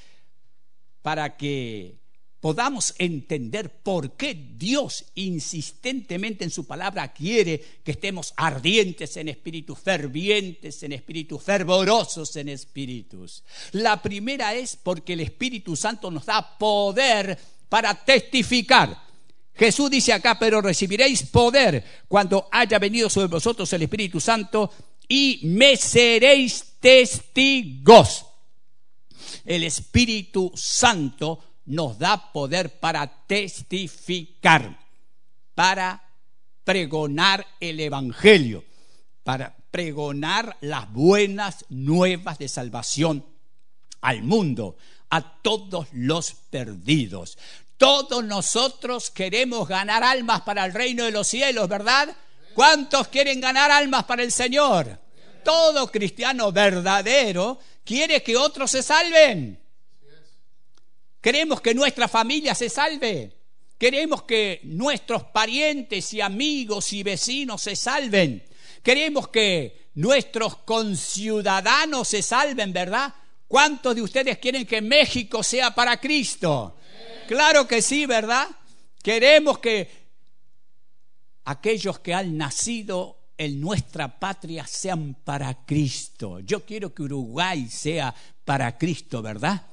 para 1.04 1.36
que 1.36 1.98
podamos 2.40 2.94
entender 2.96 3.82
por 3.82 4.12
qué 4.12 4.34
Dios 4.56 5.04
insistentemente 5.16 6.44
en 6.44 6.50
su 6.50 6.66
palabra 6.66 7.12
quiere 7.12 7.62
que 7.84 7.90
estemos 7.90 8.32
ardientes 8.38 9.14
en 9.18 9.28
espíritu, 9.28 9.74
fervientes 9.74 10.82
en 10.82 10.92
espíritu, 10.92 11.38
fervorosos 11.38 12.34
en 12.36 12.48
espíritus. 12.48 13.44
La 13.72 14.00
primera 14.00 14.54
es 14.54 14.76
porque 14.76 15.12
el 15.12 15.20
Espíritu 15.20 15.76
Santo 15.76 16.10
nos 16.10 16.24
da 16.24 16.56
poder 16.56 17.38
para 17.68 18.02
testificar. 18.02 18.96
Jesús 19.52 19.90
dice 19.90 20.14
acá, 20.14 20.38
pero 20.38 20.62
recibiréis 20.62 21.24
poder 21.24 21.84
cuando 22.08 22.48
haya 22.50 22.78
venido 22.78 23.10
sobre 23.10 23.28
vosotros 23.28 23.70
el 23.74 23.82
Espíritu 23.82 24.20
Santo 24.20 24.70
y 25.06 25.40
me 25.42 25.76
seréis 25.76 26.76
testigos 26.80 28.24
el 29.44 29.64
Espíritu 29.64 30.52
Santo 30.54 31.40
nos 31.66 31.98
da 31.98 32.32
poder 32.32 32.78
para 32.78 33.06
testificar, 33.26 34.78
para 35.54 36.02
pregonar 36.64 37.46
el 37.60 37.80
Evangelio, 37.80 38.64
para 39.22 39.54
pregonar 39.70 40.56
las 40.60 40.90
buenas 40.92 41.64
nuevas 41.68 42.38
de 42.38 42.48
salvación 42.48 43.24
al 44.00 44.22
mundo, 44.22 44.76
a 45.10 45.40
todos 45.42 45.88
los 45.92 46.32
perdidos. 46.50 47.38
Todos 47.76 48.24
nosotros 48.24 49.10
queremos 49.10 49.66
ganar 49.66 50.04
almas 50.04 50.42
para 50.42 50.64
el 50.64 50.72
reino 50.72 51.04
de 51.04 51.10
los 51.10 51.26
cielos, 51.26 51.68
¿verdad? 51.68 52.14
¿Cuántos 52.54 53.08
quieren 53.08 53.40
ganar 53.40 53.70
almas 53.70 54.04
para 54.04 54.22
el 54.22 54.30
Señor? 54.30 55.00
Todo 55.44 55.90
cristiano 55.90 56.52
verdadero 56.52 57.58
quiere 57.84 58.22
que 58.22 58.36
otros 58.36 58.70
se 58.70 58.82
salven. 58.82 59.60
Queremos 61.20 61.60
que 61.60 61.74
nuestra 61.74 62.08
familia 62.08 62.54
se 62.54 62.68
salve. 62.68 63.32
Queremos 63.78 64.22
que 64.22 64.60
nuestros 64.64 65.24
parientes 65.24 66.12
y 66.14 66.20
amigos 66.20 66.92
y 66.92 67.02
vecinos 67.02 67.62
se 67.62 67.76
salven. 67.76 68.44
Queremos 68.82 69.28
que 69.28 69.88
nuestros 69.94 70.56
conciudadanos 70.58 72.08
se 72.08 72.22
salven, 72.22 72.72
¿verdad? 72.72 73.14
¿Cuántos 73.48 73.94
de 73.94 74.02
ustedes 74.02 74.38
quieren 74.38 74.66
que 74.66 74.80
México 74.80 75.42
sea 75.42 75.74
para 75.74 76.00
Cristo? 76.00 76.76
Claro 77.26 77.66
que 77.66 77.80
sí, 77.80 78.06
¿verdad? 78.06 78.48
Queremos 79.02 79.58
que 79.58 79.90
aquellos 81.44 81.98
que 82.00 82.14
han 82.14 82.36
nacido 82.36 83.23
en 83.36 83.60
nuestra 83.60 84.18
patria 84.18 84.66
sean 84.66 85.16
para 85.24 85.64
Cristo. 85.64 86.40
Yo 86.40 86.64
quiero 86.64 86.94
que 86.94 87.02
Uruguay 87.02 87.68
sea 87.68 88.14
para 88.44 88.76
Cristo, 88.78 89.22
¿verdad? 89.22 89.66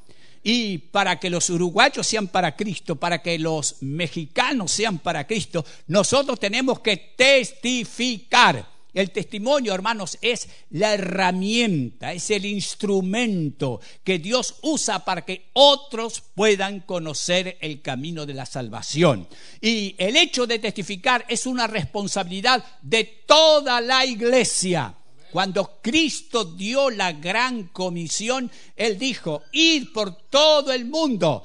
y 0.43 0.77
para 0.79 1.19
que 1.19 1.29
los 1.29 1.49
uruguayos 1.49 2.07
sean 2.07 2.27
para 2.27 2.55
Cristo, 2.55 2.95
para 2.95 3.21
que 3.21 3.37
los 3.37 3.77
mexicanos 3.81 4.71
sean 4.71 4.99
para 4.99 5.27
Cristo, 5.27 5.63
nosotros 5.87 6.39
tenemos 6.39 6.79
que 6.79 6.97
testificar. 7.15 8.70
El 8.93 9.11
testimonio, 9.11 9.73
hermanos, 9.73 10.17
es 10.21 10.49
la 10.71 10.93
herramienta, 10.93 12.11
es 12.11 12.29
el 12.29 12.45
instrumento 12.45 13.79
que 14.03 14.19
Dios 14.19 14.55
usa 14.63 15.05
para 15.05 15.23
que 15.23 15.49
otros 15.53 16.21
puedan 16.35 16.81
conocer 16.81 17.57
el 17.61 17.81
camino 17.81 18.25
de 18.25 18.33
la 18.33 18.45
salvación. 18.45 19.29
Y 19.61 19.95
el 19.97 20.17
hecho 20.17 20.45
de 20.45 20.59
testificar 20.59 21.25
es 21.29 21.45
una 21.45 21.67
responsabilidad 21.67 22.65
de 22.81 23.05
toda 23.25 23.79
la 23.79 24.05
iglesia. 24.05 24.93
Cuando 25.31 25.79
Cristo 25.81 26.43
dio 26.43 26.89
la 26.89 27.13
gran 27.13 27.69
comisión, 27.69 28.51
Él 28.75 28.99
dijo, 28.99 29.43
id 29.53 29.93
por 29.93 30.27
todo 30.27 30.73
el 30.73 30.83
mundo, 30.83 31.43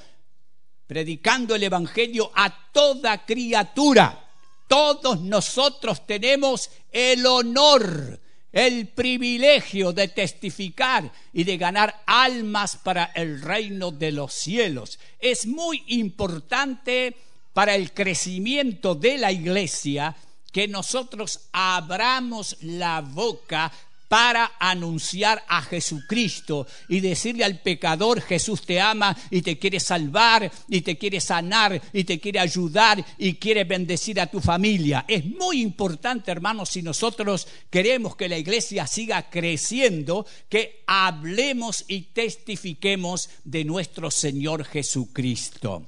predicando 0.88 1.54
el 1.54 1.62
Evangelio 1.62 2.32
a 2.34 2.72
toda 2.72 3.24
criatura. 3.24 4.25
Todos 4.68 5.20
nosotros 5.20 6.06
tenemos 6.06 6.70
el 6.90 7.24
honor, 7.26 8.20
el 8.52 8.88
privilegio 8.88 9.92
de 9.92 10.08
testificar 10.08 11.12
y 11.32 11.44
de 11.44 11.56
ganar 11.56 12.02
almas 12.06 12.76
para 12.76 13.12
el 13.14 13.42
reino 13.42 13.90
de 13.90 14.12
los 14.12 14.32
cielos. 14.32 14.98
Es 15.20 15.46
muy 15.46 15.84
importante 15.88 17.16
para 17.52 17.74
el 17.74 17.92
crecimiento 17.92 18.94
de 18.94 19.18
la 19.18 19.32
iglesia 19.32 20.16
que 20.52 20.68
nosotros 20.68 21.48
abramos 21.52 22.56
la 22.62 23.02
boca 23.02 23.70
para 24.08 24.52
anunciar 24.58 25.42
a 25.48 25.62
Jesucristo 25.62 26.66
y 26.88 27.00
decirle 27.00 27.44
al 27.44 27.60
pecador, 27.60 28.20
Jesús 28.20 28.62
te 28.64 28.80
ama 28.80 29.16
y 29.30 29.42
te 29.42 29.58
quiere 29.58 29.80
salvar 29.80 30.50
y 30.68 30.80
te 30.82 30.96
quiere 30.96 31.20
sanar 31.20 31.80
y 31.92 32.04
te 32.04 32.20
quiere 32.20 32.38
ayudar 32.38 33.04
y 33.18 33.34
quiere 33.34 33.64
bendecir 33.64 34.20
a 34.20 34.26
tu 34.26 34.40
familia. 34.40 35.04
Es 35.08 35.24
muy 35.24 35.60
importante, 35.60 36.30
hermanos, 36.30 36.70
si 36.70 36.82
nosotros 36.82 37.48
queremos 37.70 38.16
que 38.16 38.28
la 38.28 38.38
iglesia 38.38 38.86
siga 38.86 39.28
creciendo, 39.28 40.26
que 40.48 40.84
hablemos 40.86 41.84
y 41.88 42.02
testifiquemos 42.12 43.28
de 43.44 43.64
nuestro 43.64 44.10
Señor 44.10 44.64
Jesucristo. 44.64 45.86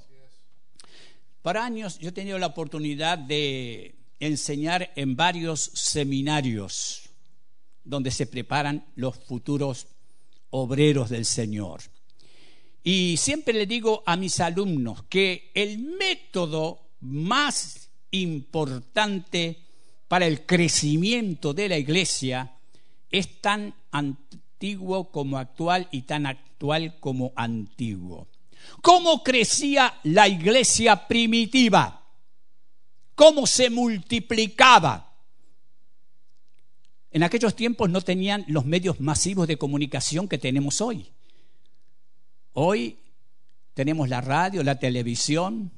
Por 1.42 1.56
años 1.56 1.98
yo 1.98 2.08
he 2.08 2.12
tenido 2.12 2.38
la 2.38 2.48
oportunidad 2.48 3.16
de 3.16 3.94
enseñar 4.20 4.90
en 4.96 5.14
varios 5.14 5.70
seminarios 5.74 7.07
donde 7.88 8.10
se 8.10 8.26
preparan 8.26 8.84
los 8.96 9.16
futuros 9.16 9.86
obreros 10.50 11.10
del 11.10 11.24
Señor. 11.24 11.80
Y 12.82 13.16
siempre 13.16 13.54
le 13.54 13.66
digo 13.66 14.02
a 14.06 14.16
mis 14.16 14.40
alumnos 14.40 15.02
que 15.08 15.50
el 15.54 15.78
método 15.78 16.80
más 17.00 17.90
importante 18.10 19.58
para 20.06 20.26
el 20.26 20.46
crecimiento 20.46 21.52
de 21.52 21.68
la 21.68 21.78
iglesia 21.78 22.54
es 23.10 23.40
tan 23.40 23.74
antiguo 23.90 25.10
como 25.10 25.38
actual 25.38 25.88
y 25.90 26.02
tan 26.02 26.26
actual 26.26 26.98
como 27.00 27.32
antiguo. 27.36 28.28
¿Cómo 28.82 29.22
crecía 29.22 29.98
la 30.04 30.28
iglesia 30.28 31.08
primitiva? 31.08 31.98
cómo 33.18 33.48
se 33.48 33.68
multiplicaba. 33.68 35.07
En 37.10 37.22
aquellos 37.22 37.56
tiempos 37.56 37.88
no 37.88 38.00
tenían 38.00 38.44
los 38.48 38.66
medios 38.66 39.00
masivos 39.00 39.48
de 39.48 39.56
comunicación 39.56 40.28
que 40.28 40.38
tenemos 40.38 40.80
hoy. 40.80 41.06
Hoy 42.52 42.98
tenemos 43.74 44.08
la 44.08 44.20
radio, 44.20 44.62
la 44.62 44.78
televisión, 44.78 45.70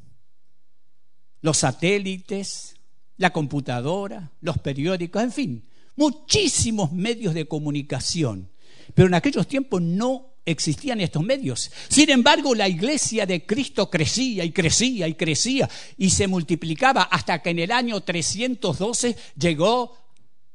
los 1.42 1.58
satélites, 1.58 2.74
la 3.16 3.30
computadora, 3.30 4.32
los 4.40 4.58
periódicos, 4.58 5.22
en 5.22 5.32
fin, 5.32 5.64
muchísimos 5.96 6.92
medios 6.92 7.34
de 7.34 7.46
comunicación. 7.46 8.50
Pero 8.94 9.08
en 9.08 9.14
aquellos 9.14 9.46
tiempos 9.46 9.82
no 9.82 10.30
existían 10.44 11.00
estos 11.00 11.22
medios. 11.22 11.70
Sin 11.88 12.10
embargo, 12.10 12.54
la 12.54 12.68
iglesia 12.68 13.26
de 13.26 13.44
Cristo 13.44 13.90
crecía 13.90 14.44
y 14.44 14.50
crecía 14.52 15.06
y 15.06 15.14
crecía 15.14 15.68
y 15.96 16.10
se 16.10 16.26
multiplicaba 16.26 17.02
hasta 17.02 17.40
que 17.40 17.50
en 17.50 17.60
el 17.60 17.70
año 17.70 18.00
312 18.00 19.16
llegó 19.38 19.96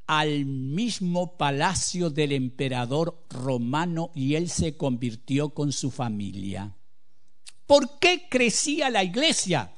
al 0.07 0.45
mismo 0.45 1.37
palacio 1.37 2.09
del 2.09 2.31
emperador 2.31 3.25
romano 3.29 4.11
y 4.13 4.35
él 4.35 4.49
se 4.49 4.77
convirtió 4.77 5.49
con 5.49 5.71
su 5.71 5.91
familia. 5.91 6.75
¿Por 7.65 7.99
qué 7.99 8.27
crecía 8.29 8.89
la 8.89 9.03
iglesia 9.03 9.71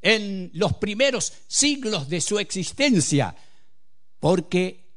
en 0.00 0.50
los 0.54 0.74
primeros 0.74 1.32
siglos 1.46 2.08
de 2.08 2.20
su 2.20 2.38
existencia? 2.38 3.36
Porque 4.18 4.90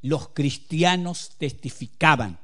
los 0.00 0.28
cristianos 0.28 1.32
testificaban 1.36 2.38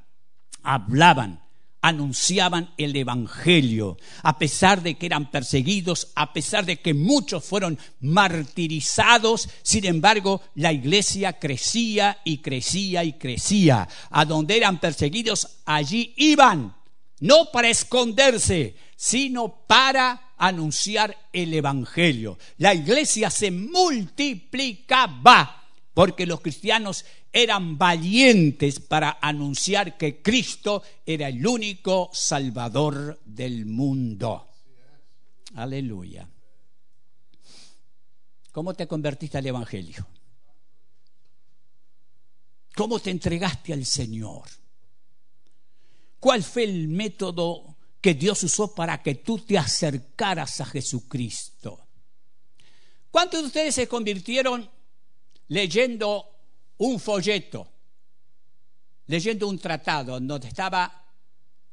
hablaban, 0.67 1.41
anunciaban 1.81 2.73
el 2.77 2.95
Evangelio, 2.95 3.97
a 4.23 4.37
pesar 4.37 4.81
de 4.81 4.97
que 4.97 5.05
eran 5.05 5.31
perseguidos, 5.31 6.11
a 6.15 6.33
pesar 6.33 6.65
de 6.65 6.81
que 6.81 6.93
muchos 6.93 7.45
fueron 7.45 7.79
martirizados, 7.99 9.49
sin 9.63 9.85
embargo 9.85 10.41
la 10.55 10.73
iglesia 10.73 11.39
crecía 11.39 12.19
y 12.23 12.39
crecía 12.39 13.03
y 13.03 13.13
crecía. 13.13 13.87
A 14.09 14.25
donde 14.25 14.57
eran 14.57 14.79
perseguidos, 14.79 15.59
allí 15.65 16.13
iban, 16.17 16.75
no 17.19 17.51
para 17.51 17.69
esconderse, 17.69 18.75
sino 18.95 19.65
para 19.67 20.33
anunciar 20.37 21.15
el 21.33 21.53
Evangelio. 21.53 22.37
La 22.57 22.73
iglesia 22.73 23.29
se 23.29 23.51
multiplicaba 23.51 25.56
porque 25.97 26.27
los 26.27 26.41
cristianos 26.41 27.05
eran 27.33 27.75
valientes 27.75 28.79
para 28.79 29.17
anunciar 29.19 29.97
que 29.97 30.21
Cristo 30.21 30.83
era 31.03 31.27
el 31.27 31.47
único 31.47 32.11
Salvador 32.13 33.19
del 33.25 33.65
mundo. 33.65 34.47
Aleluya. 35.55 36.29
¿Cómo 38.51 38.75
te 38.75 38.87
convertiste 38.87 39.39
al 39.39 39.47
Evangelio? 39.47 40.05
¿Cómo 42.75 42.99
te 42.99 43.09
entregaste 43.09 43.73
al 43.73 43.83
Señor? 43.83 44.47
¿Cuál 46.19 46.43
fue 46.43 46.65
el 46.65 46.89
método 46.89 47.75
que 47.99 48.13
Dios 48.13 48.43
usó 48.43 48.75
para 48.75 49.01
que 49.01 49.15
tú 49.15 49.39
te 49.39 49.57
acercaras 49.57 50.61
a 50.61 50.65
Jesucristo? 50.67 51.87
¿Cuántos 53.09 53.41
de 53.41 53.47
ustedes 53.47 53.73
se 53.73 53.87
convirtieron 53.87 54.76
leyendo 55.47 56.25
un 56.77 56.99
folleto, 56.99 57.67
leyendo 59.07 59.47
un 59.47 59.59
tratado 59.59 60.19
donde 60.19 60.47
estaba 60.47 61.05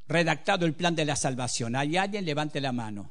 redactado 0.06 0.66
el 0.66 0.74
plan 0.74 0.94
de 0.94 1.04
la 1.04 1.16
salvación. 1.16 1.76
¿Hay 1.76 1.96
alguien? 1.96 2.24
Levante 2.24 2.60
la 2.60 2.72
mano. 2.72 3.10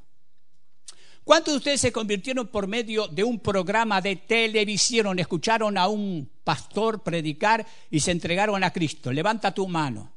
¿Cuántos 1.24 1.54
de 1.54 1.58
ustedes 1.58 1.82
se 1.82 1.92
convirtieron 1.94 2.48
por 2.48 2.68
medio 2.68 3.08
de 3.08 3.24
un 3.24 3.40
programa 3.40 4.02
de 4.02 4.18
televisión? 4.18 5.20
Escucharon 5.20 5.78
a 5.78 5.88
un 5.88 6.30
pastor 6.44 7.02
predicar 7.02 7.66
y 7.90 8.02
se 8.02 8.12
entregaron 8.12 8.62
a 8.64 8.72
Cristo. 8.72 9.12
Levanta 9.12 9.54
tu 9.54 9.68
mano. 9.68 10.12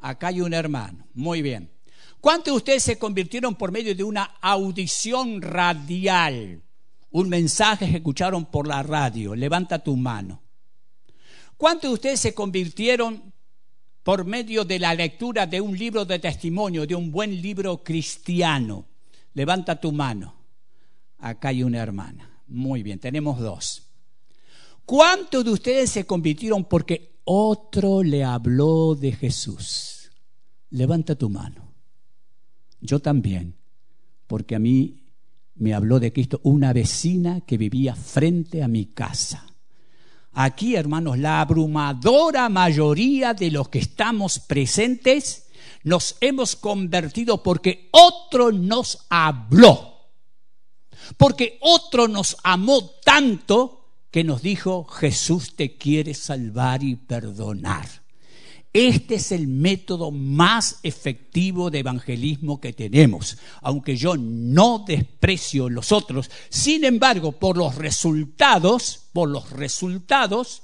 Acá 0.00 0.28
hay 0.28 0.42
un 0.42 0.52
hermano. 0.52 1.06
Muy 1.14 1.40
bien. 1.40 1.70
¿Cuántos 2.20 2.52
de 2.52 2.56
ustedes 2.56 2.82
se 2.82 2.98
convirtieron 2.98 3.54
por 3.54 3.72
medio 3.72 3.94
de 3.94 4.04
una 4.04 4.24
audición 4.42 5.40
radial? 5.40 6.62
Un 7.12 7.28
mensaje 7.28 7.88
que 7.90 7.96
escucharon 7.96 8.46
por 8.46 8.66
la 8.66 8.82
radio. 8.82 9.34
Levanta 9.34 9.78
tu 9.78 9.96
mano. 9.96 10.42
¿Cuántos 11.56 11.90
de 11.90 11.94
ustedes 11.94 12.20
se 12.20 12.34
convirtieron 12.34 13.32
por 14.02 14.24
medio 14.24 14.64
de 14.64 14.78
la 14.78 14.94
lectura 14.94 15.46
de 15.46 15.60
un 15.60 15.78
libro 15.78 16.04
de 16.04 16.18
testimonio, 16.18 16.86
de 16.86 16.94
un 16.94 17.12
buen 17.12 17.40
libro 17.40 17.84
cristiano? 17.84 18.86
Levanta 19.34 19.80
tu 19.80 19.92
mano. 19.92 20.34
Acá 21.18 21.48
hay 21.48 21.62
una 21.62 21.78
hermana. 21.78 22.42
Muy 22.48 22.82
bien, 22.82 22.98
tenemos 22.98 23.38
dos. 23.38 23.88
¿Cuántos 24.84 25.44
de 25.44 25.52
ustedes 25.52 25.90
se 25.90 26.04
convirtieron 26.04 26.64
porque 26.64 27.20
otro 27.24 28.02
le 28.02 28.24
habló 28.24 28.94
de 28.94 29.12
Jesús? 29.12 30.10
Levanta 30.70 31.14
tu 31.14 31.30
mano. 31.30 31.72
Yo 32.80 32.98
también, 32.98 33.54
porque 34.26 34.56
a 34.56 34.58
mí 34.58 35.01
me 35.62 35.74
habló 35.74 36.00
de 36.00 36.12
Cristo 36.12 36.40
una 36.42 36.72
vecina 36.72 37.40
que 37.42 37.56
vivía 37.56 37.94
frente 37.94 38.64
a 38.64 38.68
mi 38.68 38.86
casa. 38.86 39.46
Aquí, 40.32 40.74
hermanos, 40.74 41.18
la 41.18 41.40
abrumadora 41.40 42.48
mayoría 42.48 43.32
de 43.32 43.52
los 43.52 43.68
que 43.68 43.78
estamos 43.78 44.40
presentes 44.40 45.46
nos 45.84 46.16
hemos 46.20 46.56
convertido 46.56 47.44
porque 47.44 47.88
otro 47.92 48.50
nos 48.50 49.06
habló, 49.08 50.10
porque 51.16 51.58
otro 51.60 52.08
nos 52.08 52.36
amó 52.42 52.90
tanto 53.04 53.86
que 54.10 54.24
nos 54.24 54.42
dijo, 54.42 54.84
Jesús 54.84 55.54
te 55.54 55.76
quiere 55.76 56.12
salvar 56.14 56.82
y 56.82 56.96
perdonar. 56.96 58.01
Este 58.72 59.16
es 59.16 59.32
el 59.32 59.48
método 59.48 60.10
más 60.10 60.80
efectivo 60.82 61.70
de 61.70 61.80
evangelismo 61.80 62.58
que 62.58 62.72
tenemos, 62.72 63.36
aunque 63.60 63.96
yo 63.96 64.16
no 64.16 64.84
desprecio 64.86 65.68
los 65.68 65.92
otros. 65.92 66.30
Sin 66.48 66.84
embargo, 66.84 67.32
por 67.32 67.58
los 67.58 67.74
resultados, 67.74 69.08
por 69.12 69.28
los 69.28 69.50
resultados, 69.50 70.62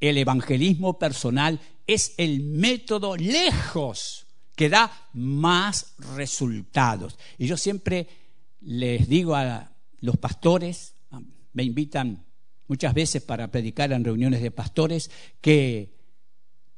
el 0.00 0.16
evangelismo 0.16 0.98
personal 0.98 1.60
es 1.86 2.14
el 2.16 2.40
método 2.40 3.16
lejos 3.16 4.26
que 4.56 4.70
da 4.70 5.08
más 5.12 5.94
resultados. 6.16 7.18
Y 7.36 7.46
yo 7.46 7.58
siempre 7.58 8.08
les 8.62 9.08
digo 9.08 9.34
a 9.34 9.72
los 10.00 10.16
pastores, 10.16 10.94
me 11.52 11.64
invitan 11.64 12.24
muchas 12.66 12.94
veces 12.94 13.22
para 13.22 13.50
predicar 13.50 13.92
en 13.92 14.04
reuniones 14.04 14.40
de 14.40 14.50
pastores, 14.50 15.10
que 15.42 15.99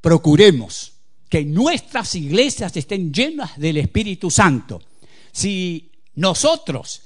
procuremos 0.02 0.92
que 1.30 1.46
nuestras 1.46 2.14
iglesias 2.14 2.76
estén 2.76 3.10
llenas 3.10 3.58
del 3.58 3.78
Espíritu 3.78 4.30
Santo. 4.30 4.82
Si 5.32 5.90
nosotros 6.16 7.04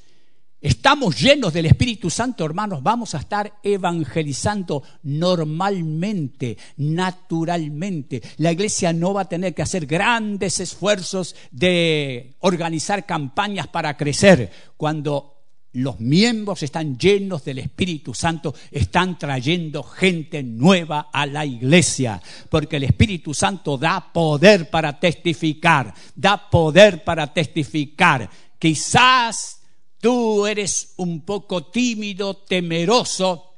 estamos 0.61 1.21
llenos 1.21 1.53
del 1.53 1.67
Espíritu 1.67 2.11
Santo, 2.11 2.45
hermanos, 2.45 2.83
vamos 2.83 3.15
a 3.15 3.19
estar 3.19 3.61
evangelizando 3.63 4.83
normalmente, 5.05 6.59
naturalmente. 6.79 8.21
La 8.39 8.51
iglesia 8.51 8.93
no 8.93 9.15
va 9.15 9.21
a 9.21 9.29
tener 9.29 9.55
que 9.55 9.63
hacer 9.63 9.87
grandes 9.87 10.59
esfuerzos 10.59 11.37
de 11.53 12.35
organizar 12.41 13.07
campañas 13.07 13.69
para 13.69 13.97
crecer. 13.97 14.51
Cuando 14.77 15.36
los 15.77 16.01
miembros 16.01 16.63
están 16.63 16.97
llenos 16.97 17.45
del 17.45 17.59
Espíritu 17.59 18.15
Santo, 18.15 18.55
están 18.71 19.19
trayendo 19.19 19.83
gente 19.83 20.43
nueva 20.43 21.11
a 21.13 21.27
la 21.27 21.45
iglesia, 21.45 22.21
porque 22.49 22.77
el 22.77 22.85
Espíritu 22.85 23.35
Santo 23.35 23.77
da 23.77 24.13
poder 24.13 24.71
para 24.71 24.99
testificar, 24.99 25.93
da 26.15 26.49
poder 26.49 27.05
para 27.05 27.33
testificar. 27.33 28.29
Quizás 28.59 29.61
tú 30.01 30.47
eres 30.47 30.95
un 30.97 31.21
poco 31.21 31.67
tímido, 31.67 32.37
temeroso 32.39 33.53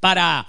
para 0.00 0.46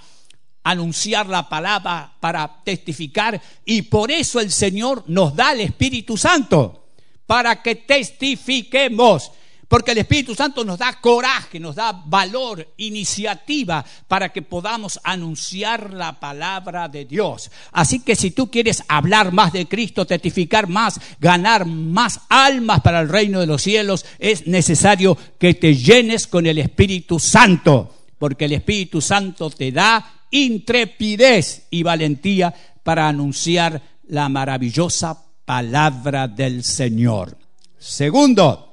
anunciar 0.64 1.26
la 1.26 1.46
palabra, 1.46 2.16
para 2.18 2.62
testificar, 2.64 3.40
y 3.66 3.82
por 3.82 4.10
eso 4.10 4.40
el 4.40 4.50
Señor 4.50 5.04
nos 5.08 5.36
da 5.36 5.52
el 5.52 5.60
Espíritu 5.60 6.16
Santo, 6.16 6.88
para 7.26 7.60
que 7.60 7.74
testifiquemos. 7.74 9.30
Porque 9.68 9.90
el 9.90 9.98
Espíritu 9.98 10.34
Santo 10.34 10.64
nos 10.64 10.78
da 10.78 11.00
coraje, 11.00 11.58
nos 11.58 11.74
da 11.74 11.90
valor, 11.92 12.74
iniciativa 12.76 13.84
para 14.06 14.28
que 14.28 14.42
podamos 14.42 15.00
anunciar 15.02 15.92
la 15.92 16.20
palabra 16.20 16.88
de 16.88 17.04
Dios. 17.04 17.50
Así 17.72 18.00
que 18.00 18.14
si 18.14 18.30
tú 18.30 18.48
quieres 18.48 18.84
hablar 18.86 19.32
más 19.32 19.52
de 19.52 19.66
Cristo, 19.66 20.06
testificar 20.06 20.68
más, 20.68 21.00
ganar 21.18 21.66
más 21.66 22.20
almas 22.28 22.80
para 22.80 23.00
el 23.00 23.08
reino 23.08 23.40
de 23.40 23.46
los 23.46 23.62
cielos, 23.62 24.04
es 24.20 24.46
necesario 24.46 25.18
que 25.38 25.54
te 25.54 25.74
llenes 25.74 26.28
con 26.28 26.46
el 26.46 26.58
Espíritu 26.58 27.18
Santo. 27.18 27.92
Porque 28.18 28.44
el 28.44 28.52
Espíritu 28.52 29.00
Santo 29.00 29.50
te 29.50 29.72
da 29.72 30.12
intrepidez 30.30 31.66
y 31.70 31.82
valentía 31.82 32.54
para 32.84 33.08
anunciar 33.08 33.82
la 34.08 34.28
maravillosa 34.28 35.24
palabra 35.44 36.28
del 36.28 36.62
Señor. 36.62 37.36
Segundo, 37.78 38.65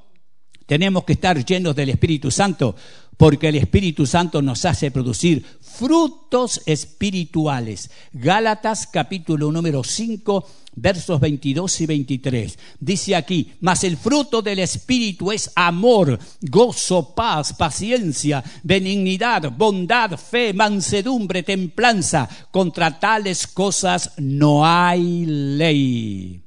tenemos 0.66 1.04
que 1.04 1.14
estar 1.14 1.44
llenos 1.44 1.76
del 1.76 1.90
Espíritu 1.90 2.32
Santo 2.32 2.76
porque 3.18 3.50
el 3.50 3.56
Espíritu 3.56 4.06
Santo 4.06 4.42
nos 4.42 4.66
hace 4.66 4.92
producir 4.92 5.46
frutos 5.62 6.62
espirituales. 6.66 7.92
Gálatas 8.12 8.88
capítulo 8.88 9.52
número 9.52 9.84
5 9.84 10.46
versos 10.76 11.20
22 11.20 11.82
y 11.82 11.86
23. 11.86 12.60
Dice 12.80 13.16
aquí, 13.16 13.54
mas 13.62 13.84
el 13.84 13.98
fruto 13.98 14.42
del 14.42 14.60
Espíritu 14.60 15.32
es 15.32 15.52
amor, 15.56 16.18
gozo, 16.42 17.14
paz, 17.14 17.54
paciencia, 17.54 18.44
benignidad, 18.64 19.52
bondad, 19.52 20.18
fe, 20.18 20.54
mansedumbre, 20.54 21.44
templanza. 21.44 22.28
Contra 22.52 23.00
tales 23.00 23.48
cosas 23.48 24.12
no 24.18 24.66
hay 24.66 25.26
ley. 25.26 26.42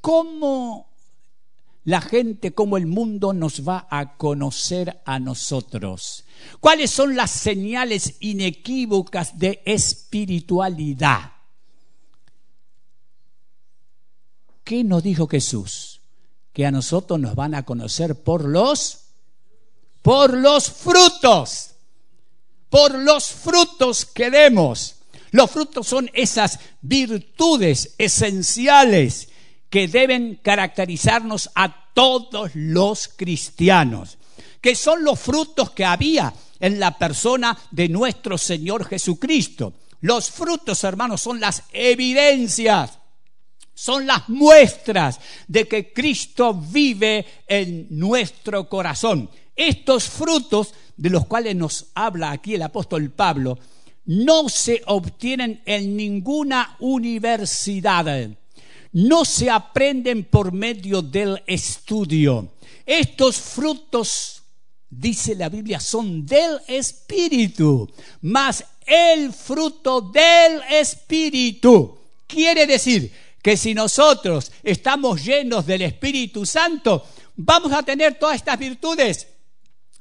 ¿Cómo 0.00 0.91
la 1.84 2.00
gente, 2.00 2.52
como 2.54 2.76
el 2.76 2.86
mundo 2.86 3.32
nos 3.32 3.66
va 3.66 3.88
a 3.90 4.16
conocer 4.16 5.02
a 5.04 5.18
nosotros. 5.18 6.24
¿Cuáles 6.60 6.90
son 6.90 7.16
las 7.16 7.30
señales 7.30 8.14
inequívocas 8.20 9.38
de 9.38 9.62
espiritualidad? 9.64 11.32
¿Qué 14.62 14.84
nos 14.84 15.02
dijo 15.02 15.26
Jesús? 15.26 16.00
Que 16.52 16.66
a 16.66 16.70
nosotros 16.70 17.18
nos 17.18 17.34
van 17.34 17.54
a 17.54 17.64
conocer 17.64 18.22
por 18.22 18.44
los 18.44 18.98
por 20.02 20.36
los 20.36 20.70
frutos. 20.70 21.70
Por 22.68 22.98
los 22.98 23.26
frutos 23.26 24.04
que 24.04 24.30
demos. 24.30 24.96
Los 25.30 25.50
frutos 25.50 25.86
son 25.86 26.10
esas 26.14 26.58
virtudes 26.80 27.94
esenciales 27.98 29.28
que 29.72 29.88
deben 29.88 30.38
caracterizarnos 30.42 31.48
a 31.54 31.88
todos 31.94 32.50
los 32.52 33.08
cristianos, 33.08 34.18
que 34.60 34.74
son 34.74 35.02
los 35.02 35.18
frutos 35.18 35.70
que 35.70 35.86
había 35.86 36.34
en 36.60 36.78
la 36.78 36.98
persona 36.98 37.58
de 37.70 37.88
nuestro 37.88 38.36
Señor 38.36 38.84
Jesucristo. 38.84 39.72
Los 40.02 40.30
frutos, 40.30 40.84
hermanos, 40.84 41.22
son 41.22 41.40
las 41.40 41.62
evidencias, 41.72 42.98
son 43.72 44.06
las 44.06 44.28
muestras 44.28 45.18
de 45.48 45.66
que 45.66 45.90
Cristo 45.94 46.52
vive 46.52 47.24
en 47.48 47.86
nuestro 47.88 48.68
corazón. 48.68 49.30
Estos 49.56 50.04
frutos 50.04 50.74
de 50.98 51.08
los 51.08 51.24
cuales 51.24 51.56
nos 51.56 51.86
habla 51.94 52.30
aquí 52.30 52.56
el 52.56 52.62
apóstol 52.62 53.08
Pablo, 53.08 53.58
no 54.04 54.50
se 54.50 54.82
obtienen 54.84 55.62
en 55.64 55.96
ninguna 55.96 56.76
universidad 56.78 58.06
no 58.92 59.24
se 59.24 59.50
aprenden 59.50 60.24
por 60.24 60.52
medio 60.52 61.02
del 61.02 61.42
estudio. 61.46 62.52
Estos 62.84 63.36
frutos, 63.36 64.42
dice 64.88 65.34
la 65.34 65.48
Biblia, 65.48 65.80
son 65.80 66.26
del 66.26 66.60
Espíritu, 66.66 67.90
mas 68.20 68.64
el 68.86 69.32
fruto 69.32 70.00
del 70.00 70.60
Espíritu 70.70 71.98
quiere 72.26 72.66
decir 72.66 73.12
que 73.42 73.56
si 73.56 73.74
nosotros 73.74 74.52
estamos 74.62 75.24
llenos 75.24 75.66
del 75.66 75.82
Espíritu 75.82 76.46
Santo, 76.46 77.04
vamos 77.36 77.72
a 77.72 77.82
tener 77.82 78.18
todas 78.18 78.36
estas 78.36 78.58
virtudes 78.58 79.26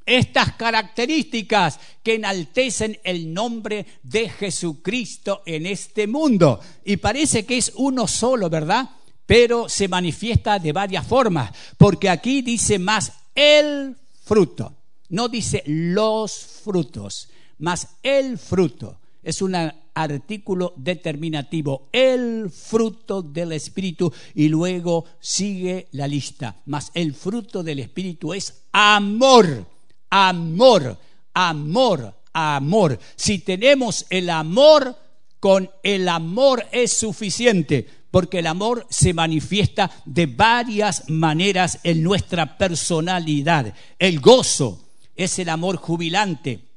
estas 0.06 0.54
características 0.54 1.80
que 2.04 2.16
enaltecen 2.16 3.00
el 3.04 3.34
nombre 3.34 3.86
de 4.04 4.30
Jesucristo 4.30 5.44
en 5.46 5.66
este 5.66 6.08
mundo. 6.08 6.60
Y 6.84 6.98
parece 6.98 7.46
que 7.46 7.58
es 7.58 7.72
uno 7.76 8.08
solo, 8.08 8.50
¿verdad? 8.50 8.90
Pero 9.26 9.70
se 9.70 9.88
manifiesta 9.88 10.60
de 10.60 10.74
varias 10.74 11.08
formas, 11.08 11.52
porque 11.78 12.10
aquí 12.10 12.42
dice 12.42 12.80
más 12.80 13.14
el 13.36 13.96
fruto, 14.24 14.76
no 15.10 15.30
dice 15.30 15.64
los 15.66 16.34
frutos, 16.64 17.30
más 17.60 17.88
el 18.04 18.38
fruto. 18.38 19.00
Es 19.24 19.42
un 19.42 19.56
artículo 19.94 20.74
determinativo, 20.76 21.90
el 21.92 22.50
fruto 22.50 23.22
del 23.22 23.52
Espíritu, 23.52 24.12
y 24.34 24.50
luego 24.50 25.06
sigue 25.20 25.88
la 25.92 26.08
lista. 26.08 26.56
Más 26.66 26.92
el 26.94 27.14
fruto 27.14 27.62
del 27.62 27.80
Espíritu 27.80 28.34
es 28.34 28.64
amor 28.72 29.68
amor, 30.12 31.00
amor, 31.34 32.13
amor. 32.34 33.00
Si 33.15 33.39
tenemos 33.39 34.06
el 34.12 34.30
amor, 34.30 34.95
con 35.39 35.71
el 35.82 36.08
amor 36.08 36.67
es 36.71 36.93
suficiente, 36.93 37.88
porque 38.12 38.39
el 38.39 38.47
amor 38.47 38.86
se 38.91 39.13
manifiesta 39.13 39.89
de 40.06 40.28
varias 40.28 41.10
maneras 41.10 41.80
en 41.84 42.04
nuestra 42.04 42.60
personalidad. 42.60 43.74
El 43.97 44.19
gozo 44.19 44.86
es 45.15 45.39
el 45.39 45.50
amor 45.50 45.78
jubilante, 45.78 46.71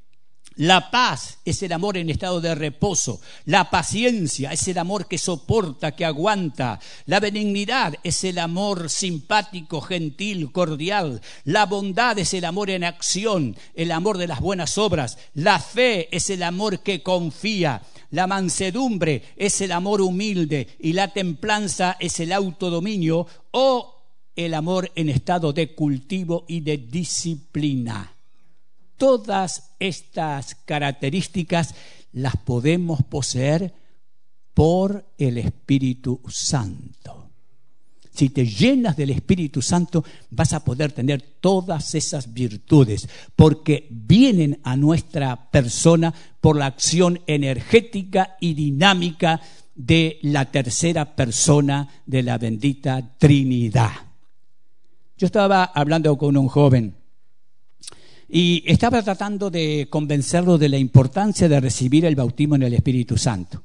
la 0.57 0.89
paz 0.89 1.39
es 1.43 1.61
el 1.63 1.73
amor 1.73 1.97
en 1.97 2.09
estado 2.09 2.39
de 2.39 2.55
reposo. 2.55 3.19
La 3.45 3.69
paciencia 3.69 4.53
es 4.53 4.65
el 4.69 4.77
amor 4.77 5.07
que 5.07 5.17
soporta, 5.17 5.95
que 5.95 6.05
aguanta. 6.05 6.79
La 7.05 7.19
benignidad 7.19 7.95
es 8.03 8.23
el 8.23 8.37
amor 8.37 8.89
simpático, 8.89 9.81
gentil, 9.81 10.53
cordial. 10.53 11.21
La 11.43 11.65
bondad 11.65 12.17
es 12.19 12.33
el 12.33 12.45
amor 12.45 12.69
en 12.69 12.85
acción, 12.85 13.57
el 13.73 13.91
amor 13.91 14.17
de 14.17 14.27
las 14.27 14.39
buenas 14.39 14.77
obras. 14.77 15.17
La 15.33 15.59
fe 15.59 16.15
es 16.15 16.29
el 16.29 16.41
amor 16.41 16.79
que 16.79 17.03
confía. 17.03 17.81
La 18.11 18.27
mansedumbre 18.27 19.23
es 19.35 19.59
el 19.59 19.73
amor 19.73 19.99
humilde 19.99 20.69
y 20.79 20.93
la 20.93 21.09
templanza 21.09 21.97
es 21.99 22.21
el 22.21 22.31
autodominio 22.31 23.27
o 23.51 23.93
el 24.37 24.53
amor 24.53 24.89
en 24.95 25.09
estado 25.09 25.51
de 25.51 25.75
cultivo 25.75 26.45
y 26.47 26.61
de 26.61 26.77
disciplina. 26.77 28.14
Todas 28.97 29.71
estas 29.79 30.55
características 30.55 31.75
las 32.13 32.37
podemos 32.37 33.03
poseer 33.03 33.73
por 34.53 35.05
el 35.17 35.37
Espíritu 35.37 36.21
Santo. 36.29 37.29
Si 38.15 38.29
te 38.29 38.45
llenas 38.45 38.95
del 38.95 39.09
Espíritu 39.09 39.61
Santo, 39.61 40.05
vas 40.29 40.53
a 40.53 40.63
poder 40.63 40.93
tener 40.93 41.21
todas 41.41 41.93
esas 41.95 42.33
virtudes, 42.33 43.09
porque 43.35 43.87
vienen 43.89 44.61
a 44.63 44.77
nuestra 44.77 45.51
persona 45.51 46.13
por 46.39 46.55
la 46.55 46.67
acción 46.67 47.19
energética 47.27 48.37
y 48.39 48.53
dinámica 48.53 49.41
de 49.75 50.19
la 50.21 50.45
tercera 50.45 51.15
persona 51.15 51.89
de 52.05 52.23
la 52.23 52.37
bendita 52.37 53.17
Trinidad. 53.17 53.91
Yo 55.17 55.25
estaba 55.25 55.65
hablando 55.65 56.17
con 56.17 56.37
un 56.37 56.47
joven 56.47 56.95
y 58.37 58.61
estaba 58.65 59.01
tratando 59.01 59.49
de 59.49 59.87
convencerlo 59.89 60.57
de 60.57 60.67
la 60.67 60.77
importancia 60.77 61.47
de 61.47 61.57
recibir 61.61 62.03
el 62.03 62.17
bautismo 62.17 62.55
en 62.55 62.63
el 62.63 62.73
Espíritu 62.73 63.17
Santo. 63.17 63.63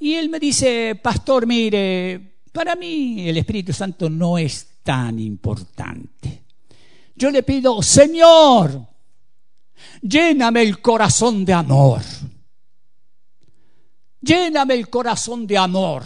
Y 0.00 0.14
él 0.14 0.30
me 0.30 0.40
dice, 0.40 0.98
pastor, 1.02 1.46
mire, 1.46 2.38
para 2.50 2.76
mí 2.76 3.28
el 3.28 3.36
Espíritu 3.36 3.74
Santo 3.74 4.08
no 4.08 4.38
es 4.38 4.68
tan 4.82 5.18
importante. 5.18 6.44
Yo 7.14 7.30
le 7.30 7.42
pido, 7.42 7.82
Señor, 7.82 8.88
lléname 10.00 10.62
el 10.62 10.80
corazón 10.80 11.44
de 11.44 11.52
amor. 11.52 12.00
Lléname 14.22 14.76
el 14.76 14.88
corazón 14.88 15.46
de 15.46 15.58
amor. 15.58 16.04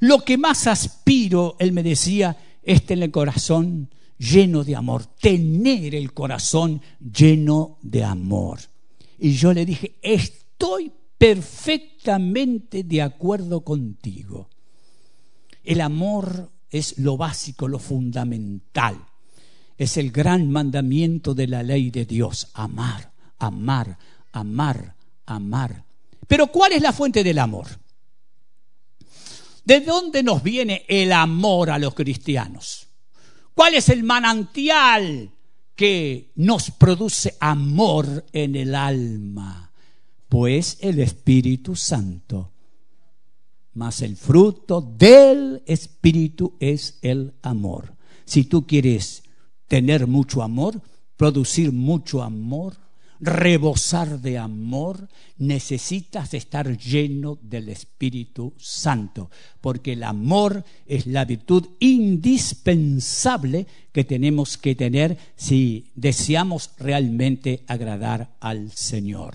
Lo 0.00 0.24
que 0.24 0.36
más 0.36 0.66
aspiro, 0.66 1.54
él 1.60 1.70
me 1.70 1.84
decía, 1.84 2.36
es 2.60 2.84
tener 2.84 3.04
el 3.04 3.12
corazón 3.12 3.88
lleno 4.18 4.64
de 4.64 4.76
amor, 4.76 5.06
tener 5.06 5.94
el 5.94 6.12
corazón 6.12 6.80
lleno 7.00 7.78
de 7.82 8.04
amor. 8.04 8.60
Y 9.18 9.32
yo 9.32 9.52
le 9.52 9.64
dije, 9.64 9.96
estoy 10.02 10.92
perfectamente 11.18 12.84
de 12.84 13.02
acuerdo 13.02 13.62
contigo. 13.62 14.48
El 15.64 15.80
amor 15.80 16.50
es 16.70 16.98
lo 16.98 17.16
básico, 17.16 17.68
lo 17.68 17.78
fundamental. 17.78 19.06
Es 19.76 19.96
el 19.96 20.10
gran 20.10 20.50
mandamiento 20.50 21.34
de 21.34 21.46
la 21.46 21.62
ley 21.62 21.90
de 21.90 22.04
Dios. 22.04 22.48
Amar, 22.54 23.12
amar, 23.38 23.98
amar, 24.32 24.94
amar. 25.26 25.84
Pero 26.26 26.46
¿cuál 26.48 26.72
es 26.72 26.82
la 26.82 26.92
fuente 26.92 27.22
del 27.22 27.38
amor? 27.38 27.66
¿De 29.64 29.80
dónde 29.80 30.22
nos 30.22 30.42
viene 30.42 30.84
el 30.88 31.12
amor 31.12 31.70
a 31.70 31.78
los 31.78 31.94
cristianos? 31.94 32.85
¿Cuál 33.56 33.74
es 33.74 33.88
el 33.88 34.04
manantial 34.04 35.30
que 35.74 36.30
nos 36.34 36.70
produce 36.72 37.38
amor 37.40 38.26
en 38.30 38.54
el 38.54 38.74
alma? 38.74 39.72
Pues 40.28 40.76
el 40.82 40.98
Espíritu 40.98 41.74
Santo. 41.74 42.52
Mas 43.72 44.02
el 44.02 44.18
fruto 44.18 44.82
del 44.82 45.62
Espíritu 45.64 46.58
es 46.60 46.98
el 47.00 47.32
amor. 47.40 47.94
Si 48.26 48.44
tú 48.44 48.66
quieres 48.66 49.22
tener 49.68 50.06
mucho 50.06 50.42
amor, 50.42 50.82
producir 51.16 51.72
mucho 51.72 52.22
amor, 52.22 52.76
rebosar 53.20 54.20
de 54.20 54.38
amor, 54.38 55.08
necesitas 55.38 56.34
estar 56.34 56.76
lleno 56.76 57.38
del 57.42 57.68
Espíritu 57.68 58.54
Santo, 58.58 59.30
porque 59.60 59.92
el 59.92 60.02
amor 60.02 60.64
es 60.86 61.06
la 61.06 61.24
virtud 61.24 61.66
indispensable 61.80 63.66
que 63.92 64.04
tenemos 64.04 64.58
que 64.58 64.74
tener 64.74 65.16
si 65.36 65.90
deseamos 65.94 66.70
realmente 66.78 67.62
agradar 67.66 68.36
al 68.40 68.70
Señor. 68.72 69.34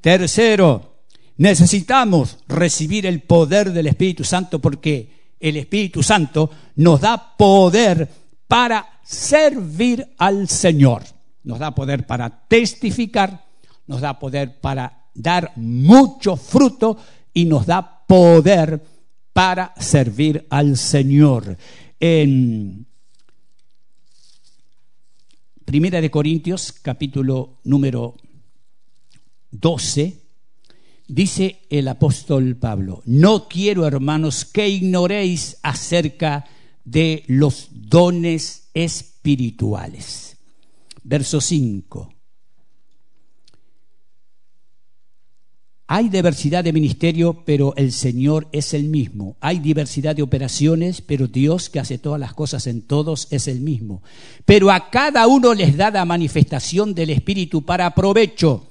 Tercero, 0.00 1.02
necesitamos 1.36 2.38
recibir 2.48 3.06
el 3.06 3.20
poder 3.20 3.72
del 3.72 3.88
Espíritu 3.88 4.24
Santo 4.24 4.60
porque 4.60 5.34
el 5.40 5.56
Espíritu 5.56 6.02
Santo 6.02 6.50
nos 6.76 7.00
da 7.00 7.36
poder 7.36 8.08
para 8.46 9.00
servir 9.04 10.06
al 10.18 10.48
Señor 10.48 11.17
nos 11.44 11.58
da 11.58 11.74
poder 11.74 12.06
para 12.06 12.28
testificar, 12.48 13.44
nos 13.86 14.00
da 14.00 14.18
poder 14.18 14.60
para 14.60 15.08
dar 15.14 15.52
mucho 15.56 16.36
fruto 16.36 16.96
y 17.32 17.44
nos 17.44 17.66
da 17.66 18.06
poder 18.06 18.82
para 19.32 19.72
servir 19.78 20.46
al 20.50 20.76
Señor. 20.76 21.56
En 22.00 22.86
Primera 25.64 26.00
de 26.00 26.10
Corintios, 26.10 26.72
capítulo 26.72 27.60
número 27.64 28.16
12, 29.50 30.22
dice 31.06 31.60
el 31.68 31.88
apóstol 31.88 32.56
Pablo, 32.56 33.02
no 33.04 33.48
quiero, 33.48 33.86
hermanos, 33.86 34.44
que 34.44 34.68
ignoréis 34.68 35.58
acerca 35.62 36.46
de 36.84 37.22
los 37.26 37.68
dones 37.70 38.70
espirituales 38.72 40.27
verso 41.08 41.40
5. 41.40 42.12
Hay 45.90 46.10
diversidad 46.10 46.62
de 46.62 46.74
ministerio, 46.74 47.44
pero 47.46 47.74
el 47.76 47.92
Señor 47.92 48.46
es 48.52 48.74
el 48.74 48.84
mismo. 48.84 49.38
Hay 49.40 49.58
diversidad 49.58 50.14
de 50.14 50.22
operaciones, 50.22 51.00
pero 51.00 51.26
Dios 51.26 51.70
que 51.70 51.80
hace 51.80 51.96
todas 51.96 52.20
las 52.20 52.34
cosas 52.34 52.66
en 52.66 52.82
todos 52.82 53.26
es 53.30 53.48
el 53.48 53.60
mismo. 53.60 54.02
Pero 54.44 54.70
a 54.70 54.90
cada 54.90 55.26
uno 55.26 55.54
les 55.54 55.78
da 55.78 55.90
la 55.90 56.04
manifestación 56.04 56.94
del 56.94 57.08
Espíritu 57.08 57.62
para 57.62 57.94
provecho, 57.94 58.66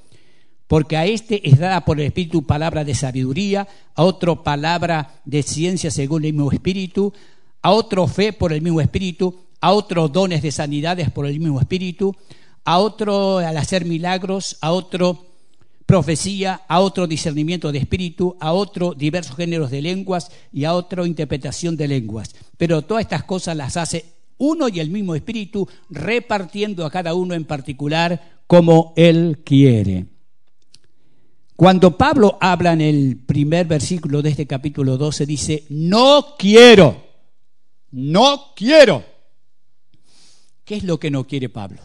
porque 0.67 0.95
a 0.95 1.07
este 1.07 1.49
es 1.49 1.57
dada 1.57 1.83
por 1.85 1.99
el 1.99 2.05
Espíritu 2.05 2.43
palabra 2.43 2.83
de 2.83 2.93
sabiduría, 2.93 3.67
a 3.95 4.03
otro 4.03 4.43
palabra 4.43 5.21
de 5.25 5.41
ciencia 5.41 5.89
según 5.89 6.23
el 6.23 6.33
mismo 6.33 6.51
Espíritu, 6.51 7.13
a 7.63 7.71
otro 7.71 8.05
fe 8.05 8.31
por 8.31 8.53
el 8.53 8.61
mismo 8.61 8.79
Espíritu, 8.79 9.46
a 9.61 9.73
otros 9.73 10.11
dones 10.11 10.41
de 10.41 10.51
sanidades 10.51 11.11
por 11.11 11.25
el 11.25 11.39
mismo 11.39 11.59
espíritu, 11.59 12.15
a 12.63 12.79
otro 12.79 13.39
al 13.39 13.57
hacer 13.57 13.85
milagros, 13.85 14.57
a 14.61 14.71
otro 14.71 15.25
profecía, 15.85 16.61
a 16.67 16.81
otro 16.81 17.07
discernimiento 17.07 17.71
de 17.71 17.79
espíritu, 17.79 18.35
a 18.41 18.51
otro 18.51 18.93
diversos 18.93 19.37
géneros 19.37 19.71
de 19.71 19.81
lenguas 19.81 20.29
y 20.51 20.65
a 20.65 20.73
otro 20.73 21.05
interpretación 21.05 21.77
de 21.77 21.87
lenguas. 21.87 22.35
Pero 22.57 22.81
todas 22.81 23.01
estas 23.01 23.23
cosas 23.23 23.55
las 23.55 23.77
hace 23.77 24.05
uno 24.37 24.67
y 24.67 24.79
el 24.79 24.89
mismo 24.89 25.15
espíritu, 25.15 25.67
repartiendo 25.89 26.85
a 26.85 26.91
cada 26.91 27.13
uno 27.13 27.33
en 27.33 27.45
particular 27.45 28.41
como 28.45 28.93
él 28.95 29.41
quiere. 29.43 30.05
Cuando 31.55 31.97
Pablo 31.97 32.37
habla 32.39 32.73
en 32.73 32.81
el 32.81 33.17
primer 33.25 33.65
versículo 33.65 34.21
de 34.21 34.29
este 34.29 34.45
capítulo 34.45 34.97
12, 34.97 35.25
dice, 35.25 35.63
no 35.69 36.35
quiero, 36.37 37.03
no 37.91 38.51
quiero 38.55 39.16
¿Qué 40.67 40.75
es 40.75 40.83
lo 40.83 40.99
que 40.99 41.09
no 41.09 41.25
quiere 41.25 41.47
Pablo? 41.47 41.79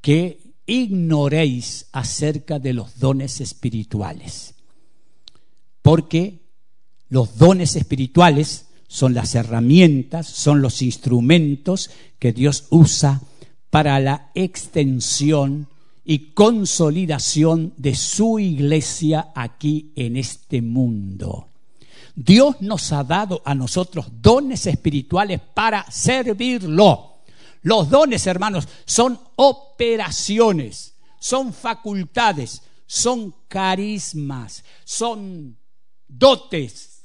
Que 0.00 0.38
ignoréis 0.66 1.86
acerca 1.90 2.60
de 2.60 2.72
los 2.72 3.00
dones 3.00 3.40
espirituales. 3.40 4.54
Porque 5.82 6.38
los 7.08 7.38
dones 7.38 7.74
espirituales 7.74 8.66
son 8.86 9.14
las 9.14 9.34
herramientas, 9.34 10.28
son 10.28 10.62
los 10.62 10.80
instrumentos 10.80 11.90
que 12.20 12.32
Dios 12.32 12.66
usa 12.70 13.20
para 13.68 13.98
la 13.98 14.30
extensión 14.36 15.66
y 16.04 16.30
consolidación 16.30 17.74
de 17.76 17.96
su 17.96 18.38
iglesia 18.38 19.32
aquí 19.34 19.90
en 19.96 20.16
este 20.16 20.62
mundo. 20.62 21.48
Dios 22.14 22.60
nos 22.60 22.92
ha 22.92 23.02
dado 23.02 23.42
a 23.44 23.56
nosotros 23.56 24.06
dones 24.22 24.68
espirituales 24.68 25.40
para 25.52 25.90
servirlo. 25.90 27.09
Los 27.62 27.90
dones, 27.90 28.26
hermanos, 28.26 28.68
son 28.86 29.20
operaciones, 29.36 30.96
son 31.18 31.52
facultades, 31.52 32.62
son 32.86 33.34
carismas, 33.48 34.64
son 34.84 35.58
dotes 36.08 37.02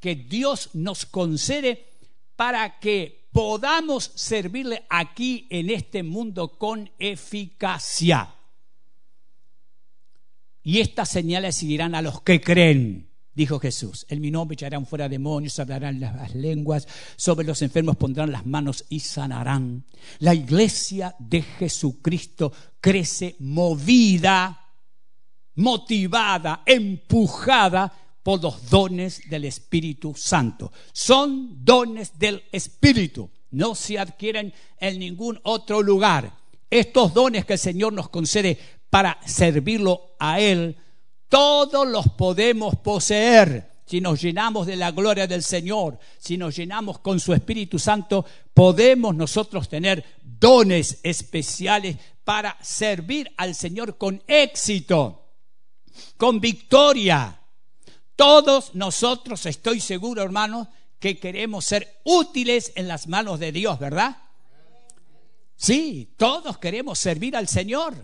que 0.00 0.14
Dios 0.14 0.70
nos 0.74 1.06
concede 1.06 1.86
para 2.34 2.78
que 2.78 3.28
podamos 3.32 4.12
servirle 4.14 4.84
aquí 4.88 5.46
en 5.50 5.70
este 5.70 6.02
mundo 6.02 6.58
con 6.58 6.90
eficacia. 6.98 8.34
Y 10.62 10.80
estas 10.80 11.08
señales 11.08 11.56
seguirán 11.56 11.94
a 11.94 12.02
los 12.02 12.20
que 12.22 12.40
creen 12.40 13.05
dijo 13.36 13.60
Jesús. 13.60 14.06
En 14.08 14.20
mi 14.20 14.30
nombre 14.30 14.54
echarán 14.54 14.86
fuera 14.86 15.08
demonios, 15.08 15.60
hablarán 15.60 16.00
las 16.00 16.34
lenguas, 16.34 16.88
sobre 17.16 17.46
los 17.46 17.60
enfermos 17.62 17.96
pondrán 17.96 18.32
las 18.32 18.46
manos 18.46 18.84
y 18.88 19.00
sanarán. 19.00 19.84
La 20.18 20.34
iglesia 20.34 21.14
de 21.18 21.42
Jesucristo 21.42 22.52
crece 22.80 23.36
movida, 23.38 24.58
motivada, 25.54 26.62
empujada 26.64 27.92
por 28.22 28.42
los 28.42 28.68
dones 28.70 29.22
del 29.28 29.44
Espíritu 29.44 30.14
Santo. 30.16 30.72
Son 30.92 31.62
dones 31.62 32.18
del 32.18 32.42
Espíritu, 32.50 33.30
no 33.50 33.74
se 33.74 33.98
adquieren 33.98 34.52
en 34.80 34.98
ningún 34.98 35.38
otro 35.44 35.82
lugar. 35.82 36.32
Estos 36.70 37.14
dones 37.14 37.44
que 37.44 37.52
el 37.52 37.58
Señor 37.58 37.92
nos 37.92 38.08
concede 38.08 38.58
para 38.90 39.18
servirlo 39.24 40.16
a 40.18 40.40
Él 40.40 40.76
todos 41.28 41.86
los 41.86 42.08
podemos 42.10 42.76
poseer 42.76 43.76
si 43.86 44.00
nos 44.00 44.20
llenamos 44.20 44.66
de 44.66 44.76
la 44.76 44.90
gloria 44.90 45.26
del 45.26 45.44
Señor, 45.44 45.98
si 46.18 46.36
nos 46.36 46.56
llenamos 46.56 46.98
con 46.98 47.20
su 47.20 47.32
Espíritu 47.32 47.78
Santo, 47.78 48.24
podemos 48.52 49.14
nosotros 49.14 49.68
tener 49.68 50.04
dones 50.22 50.98
especiales 51.04 51.96
para 52.24 52.58
servir 52.60 53.32
al 53.36 53.54
Señor 53.54 53.96
con 53.96 54.22
éxito, 54.26 55.30
con 56.16 56.40
victoria. 56.40 57.40
Todos 58.16 58.74
nosotros, 58.74 59.46
estoy 59.46 59.78
seguro, 59.78 60.22
hermanos, 60.22 60.66
que 60.98 61.18
queremos 61.18 61.64
ser 61.64 62.00
útiles 62.04 62.72
en 62.74 62.88
las 62.88 63.06
manos 63.06 63.38
de 63.38 63.52
Dios, 63.52 63.78
¿verdad? 63.78 64.16
Sí, 65.54 66.12
todos 66.16 66.58
queremos 66.58 66.98
servir 66.98 67.36
al 67.36 67.46
Señor, 67.46 67.94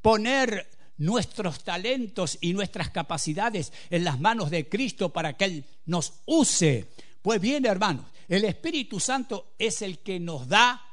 poner 0.00 0.77
nuestros 0.98 1.64
talentos 1.64 2.38
y 2.40 2.52
nuestras 2.52 2.90
capacidades 2.90 3.72
en 3.90 4.04
las 4.04 4.20
manos 4.20 4.50
de 4.50 4.68
Cristo 4.68 5.10
para 5.10 5.36
que 5.36 5.44
Él 5.46 5.64
nos 5.86 6.12
use. 6.26 6.88
Pues 7.22 7.40
bien, 7.40 7.64
hermanos, 7.66 8.06
el 8.28 8.44
Espíritu 8.44 9.00
Santo 9.00 9.54
es 9.58 9.82
el 9.82 10.00
que 10.00 10.20
nos 10.20 10.48
da 10.48 10.84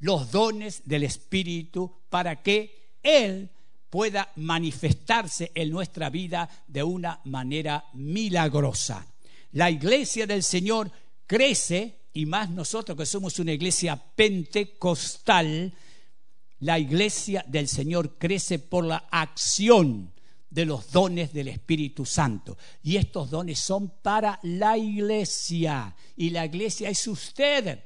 los 0.00 0.30
dones 0.30 0.82
del 0.84 1.02
Espíritu 1.02 1.92
para 2.08 2.42
que 2.42 2.98
Él 3.02 3.50
pueda 3.90 4.32
manifestarse 4.36 5.50
en 5.54 5.70
nuestra 5.70 6.10
vida 6.10 6.48
de 6.66 6.82
una 6.82 7.20
manera 7.24 7.84
milagrosa. 7.94 9.06
La 9.52 9.70
iglesia 9.70 10.26
del 10.26 10.42
Señor 10.42 10.90
crece, 11.26 11.96
y 12.12 12.26
más 12.26 12.50
nosotros 12.50 12.96
que 12.96 13.06
somos 13.06 13.38
una 13.38 13.52
iglesia 13.52 13.96
pentecostal, 13.96 15.72
la 16.60 16.78
iglesia 16.78 17.44
del 17.46 17.68
Señor 17.68 18.18
crece 18.18 18.58
por 18.58 18.84
la 18.84 19.08
acción 19.10 20.12
de 20.50 20.64
los 20.64 20.90
dones 20.90 21.32
del 21.32 21.48
Espíritu 21.48 22.04
Santo. 22.04 22.56
Y 22.82 22.96
estos 22.96 23.30
dones 23.30 23.58
son 23.58 23.90
para 24.02 24.40
la 24.42 24.76
iglesia. 24.76 25.94
Y 26.16 26.30
la 26.30 26.46
iglesia 26.46 26.88
es 26.88 27.06
usted. 27.06 27.84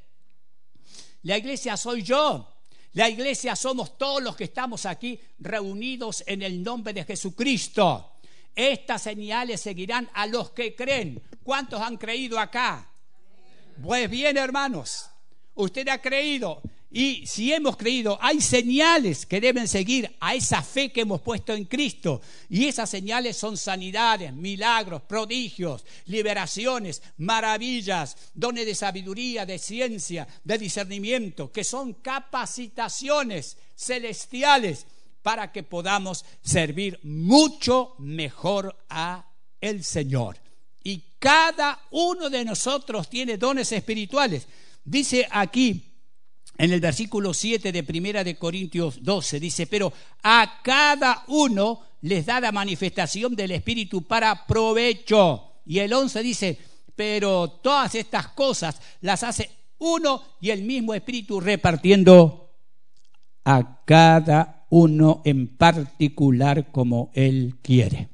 La 1.23 1.37
iglesia 1.37 1.77
soy 1.77 2.03
yo. 2.03 2.49
La 2.95 3.09
iglesia 3.09 3.57
somos 3.57 3.97
todos 3.97 4.23
los 4.23 4.37
que 4.37 4.45
estamos 4.45 4.87
aquí 4.87 5.19
reunidos 5.39 6.23
en 6.27 6.43
el 6.43 6.63
nombre 6.63 6.93
de 6.93 7.05
Jesucristo. 7.05 8.13
Estas 8.55 9.03
señales 9.03 9.61
seguirán 9.61 10.11
a 10.13 10.27
los 10.27 10.51
que 10.51 10.75
creen. 10.75 11.23
¿Cuántos 11.43 11.81
han 11.81 11.97
creído 11.97 12.39
acá? 12.39 12.91
Pues 13.83 14.11
bien, 14.11 14.37
hermanos, 14.37 15.09
usted 15.55 15.89
ha 15.89 16.03
creído. 16.03 16.61
Y 16.95 17.27
si 17.27 17.51
hemos 17.51 17.79
creído, 17.79 18.19
hay 18.21 18.43
señales 18.43 19.25
que 19.25 19.41
deben 19.41 19.67
seguir 19.67 20.15
a 20.21 20.35
esa 20.35 20.61
fe 20.61 20.93
que 20.93 21.01
hemos 21.01 21.23
puesto 21.23 21.55
en 21.55 21.65
Cristo. 21.65 22.21
Y 22.51 22.67
esas 22.67 22.91
señales 22.91 23.39
son 23.39 23.57
sanidades, 23.57 24.35
milagros, 24.35 25.01
prodigios, 25.01 25.87
liberaciones, 26.05 27.03
maravillas, 27.17 28.19
dones 28.35 28.67
de 28.67 28.75
sabiduría, 28.75 29.47
de 29.47 29.59
ciencia, 29.59 30.29
de 30.45 30.59
discernimiento, 30.59 31.51
que 31.51 31.65
son 31.65 31.95
capacitaciones 31.95 33.57
celestiales 33.75 34.87
para 35.23 35.51
que 35.51 35.63
podamos 35.63 36.27
servir 36.43 37.01
mucho 37.05 37.95
mejor 38.01 38.77
a 38.91 39.31
el 39.63 39.83
Señor. 39.83 40.37
Y 40.85 41.03
cada 41.19 41.87
uno 41.91 42.29
de 42.29 42.45
nosotros 42.45 43.09
tiene 43.09 43.39
dones 43.39 43.73
espirituales. 43.73 44.47
Dice 44.85 45.27
aquí 45.31 45.92
en 46.63 46.71
el 46.71 46.79
versículo 46.79 47.35
7 47.35 47.73
de 47.73 47.83
Primera 47.83 48.23
de 48.23 48.37
Corintios 48.37 49.03
12 49.03 49.41
dice, 49.41 49.67
pero 49.67 49.93
a 50.23 50.61
cada 50.63 51.25
uno 51.27 51.81
les 52.03 52.25
da 52.25 52.39
la 52.39 52.53
manifestación 52.53 53.35
del 53.35 53.51
Espíritu 53.51 54.03
para 54.03 54.47
provecho. 54.47 55.55
Y 55.67 55.81
el 55.81 55.93
11 55.93 56.23
dice, 56.23 56.59
pero 56.95 57.51
todas 57.51 57.97
estas 57.97 58.29
cosas 58.29 58.81
las 59.01 59.25
hace 59.25 59.51
uno 59.79 60.23
y 60.41 60.51
el 60.51 60.63
mismo 60.63 60.95
Espíritu 60.95 61.41
repartiendo 61.41 62.53
a 63.45 63.83
cada 63.85 64.67
uno 64.71 65.21
en 65.25 65.57
particular 65.57 66.71
como 66.71 67.11
Él 67.13 67.57
quiere. 67.61 68.09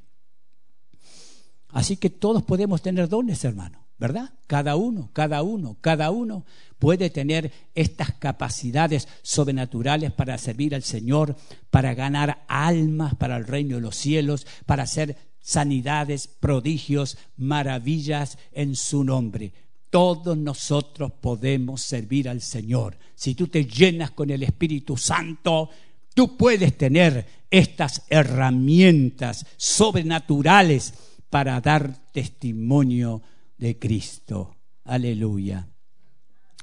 Así 1.68 1.98
que 1.98 2.08
todos 2.08 2.44
podemos 2.44 2.80
tener 2.80 3.10
dones, 3.10 3.44
hermano, 3.44 3.87
¿verdad? 3.98 4.30
Cada 4.46 4.76
uno, 4.76 5.10
cada 5.12 5.42
uno, 5.42 5.76
cada 5.80 6.10
uno 6.10 6.44
puede 6.78 7.10
tener 7.10 7.52
estas 7.74 8.12
capacidades 8.12 9.08
sobrenaturales 9.22 10.12
para 10.12 10.38
servir 10.38 10.74
al 10.74 10.82
Señor, 10.82 11.36
para 11.70 11.94
ganar 11.94 12.44
almas 12.48 13.14
para 13.16 13.36
el 13.36 13.46
reino 13.46 13.76
de 13.76 13.82
los 13.82 13.96
cielos, 13.96 14.46
para 14.66 14.84
hacer 14.84 15.16
sanidades, 15.40 16.28
prodigios, 16.28 17.18
maravillas 17.36 18.38
en 18.52 18.76
su 18.76 19.02
nombre. 19.02 19.52
Todos 19.90 20.36
nosotros 20.36 21.12
podemos 21.20 21.80
servir 21.82 22.28
al 22.28 22.40
Señor. 22.40 22.96
Si 23.14 23.34
tú 23.34 23.48
te 23.48 23.64
llenas 23.64 24.10
con 24.12 24.30
el 24.30 24.42
Espíritu 24.42 24.96
Santo, 24.96 25.70
tú 26.14 26.36
puedes 26.36 26.76
tener 26.76 27.26
estas 27.50 28.02
herramientas 28.10 29.46
sobrenaturales 29.56 30.94
para 31.30 31.60
dar 31.60 31.96
testimonio 32.12 33.22
de 33.58 33.78
Cristo. 33.78 34.56
Aleluya 34.84 35.68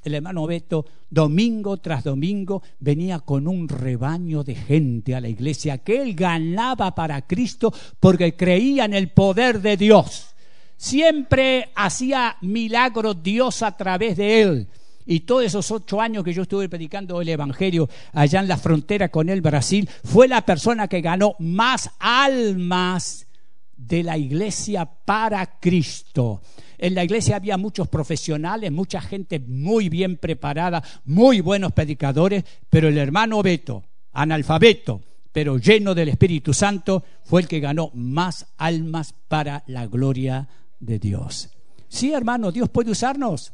el 0.06 0.14
hermano 0.14 0.46
Beto, 0.46 0.86
domingo 1.10 1.78
tras 1.78 2.04
domingo, 2.04 2.62
venía 2.80 3.20
con 3.20 3.48
un 3.48 3.68
rebaño 3.68 4.44
de 4.44 4.54
gente 4.54 5.16
a 5.16 5.22
la 5.22 5.28
iglesia 5.28 5.80
que 5.80 6.02
él 6.02 6.14
ganaba 6.14 6.94
para 6.94 7.26
Cristo 7.26 7.74
porque 8.00 8.36
creía 8.36 8.86
en 8.86 8.94
el 8.94 9.10
poder 9.10 9.62
de 9.62 9.78
Dios. 9.78 10.36
Siempre 10.78 11.72
hacía 11.76 12.38
milagros 12.42 13.24
Dios 13.24 13.64
a 13.64 13.76
través 13.76 14.18
de 14.18 14.42
él. 14.44 14.68
Y 15.08 15.22
todos 15.22 15.46
esos 15.46 15.70
ocho 15.72 16.00
años 16.00 16.24
que 16.24 16.34
yo 16.34 16.44
estuve 16.44 16.70
predicando 16.70 17.20
el 17.20 17.30
Evangelio 17.30 17.90
allá 18.14 18.40
en 18.40 18.48
la 18.48 18.58
frontera 18.58 19.10
con 19.10 19.30
el 19.30 19.42
Brasil, 19.42 19.90
fue 20.04 20.28
la 20.28 20.46
persona 20.46 20.88
que 20.88 21.02
ganó 21.02 21.36
más 21.40 21.90
almas 22.00 23.28
de 23.76 24.04
la 24.04 24.18
iglesia 24.18 24.86
para 24.86 25.60
Cristo. 25.60 26.42
En 26.78 26.96
la 26.96 27.04
iglesia 27.04 27.38
había 27.38 27.58
muchos 27.58 27.88
profesionales, 27.88 28.72
mucha 28.72 29.02
gente 29.02 29.40
muy 29.40 29.90
bien 29.90 30.18
preparada, 30.18 30.84
muy 31.06 31.42
buenos 31.42 31.72
predicadores, 31.72 32.44
pero 32.70 32.88
el 32.88 32.98
hermano 32.98 33.42
Beto, 33.42 33.84
analfabeto, 34.14 35.02
pero 35.32 35.58
lleno 35.58 35.94
del 35.94 36.10
Espíritu 36.10 36.54
Santo, 36.54 37.04
fue 37.24 37.42
el 37.42 37.48
que 37.48 37.60
ganó 37.60 37.92
más 37.94 38.46
almas 38.58 39.14
para 39.28 39.64
la 39.68 39.88
gloria 39.88 40.48
de 40.80 41.00
Dios. 41.00 41.50
Sí, 41.88 42.14
hermano, 42.14 42.52
Dios 42.52 42.70
puede 42.70 42.92
usarnos. 42.92 43.54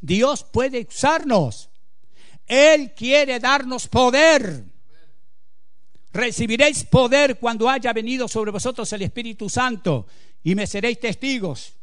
Dios 0.00 0.44
puede 0.44 0.86
usarnos. 0.88 1.70
Él 2.46 2.92
quiere 2.94 3.40
darnos 3.40 3.88
poder. 3.88 4.64
Recibiréis 6.12 6.84
poder 6.84 7.38
cuando 7.38 7.68
haya 7.68 7.92
venido 7.92 8.28
sobre 8.28 8.50
vosotros 8.50 8.92
el 8.92 9.02
Espíritu 9.02 9.48
Santo 9.48 10.06
y 10.42 10.54
me 10.54 10.66
seréis 10.66 11.00
testigos. 11.00 11.74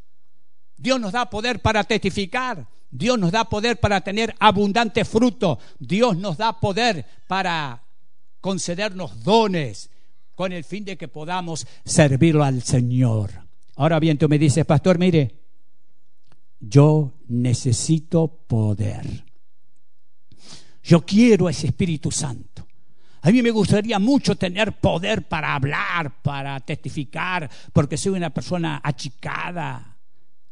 Dios 0.80 1.00
nos 1.00 1.12
da 1.12 1.30
poder 1.30 1.62
para 1.62 1.84
testificar. 1.84 2.66
Dios 2.90 3.20
nos 3.20 3.32
da 3.32 3.44
poder 3.44 3.80
para 3.80 4.02
tener 4.02 4.34
abundante 4.40 5.04
fruto. 5.04 5.60
Dios 5.78 6.18
nos 6.18 6.38
da 6.38 6.60
poder 6.60 7.06
para 7.28 7.84
concedernos 8.40 9.24
dones 9.24 9.90
con 10.36 10.54
el 10.54 10.64
fin 10.64 10.86
de 10.86 10.98
que 10.98 11.10
podamos 11.10 11.68
servirlo 11.84 12.44
al 12.46 12.64
Señor. 12.64 13.32
Ahora 13.76 14.00
bien, 14.00 14.18
tú 14.18 14.30
me 14.30 14.40
dices, 14.40 14.66
pastor, 14.66 14.98
mire, 14.98 15.36
yo 16.62 17.14
necesito 17.28 18.28
poder. 18.48 19.26
Yo 20.82 21.06
quiero 21.06 21.50
ese 21.50 21.68
Espíritu 21.68 22.10
Santo. 22.10 22.66
A 23.22 23.32
mí 23.32 23.42
me 23.42 23.52
gustaría 23.52 24.00
mucho 24.00 24.38
tener 24.38 24.80
poder 24.80 25.28
para 25.28 25.54
hablar, 25.54 26.22
para 26.22 26.58
testificar, 26.62 27.50
porque 27.74 27.98
soy 27.98 28.14
una 28.14 28.30
persona 28.30 28.80
achicada, 28.82 29.99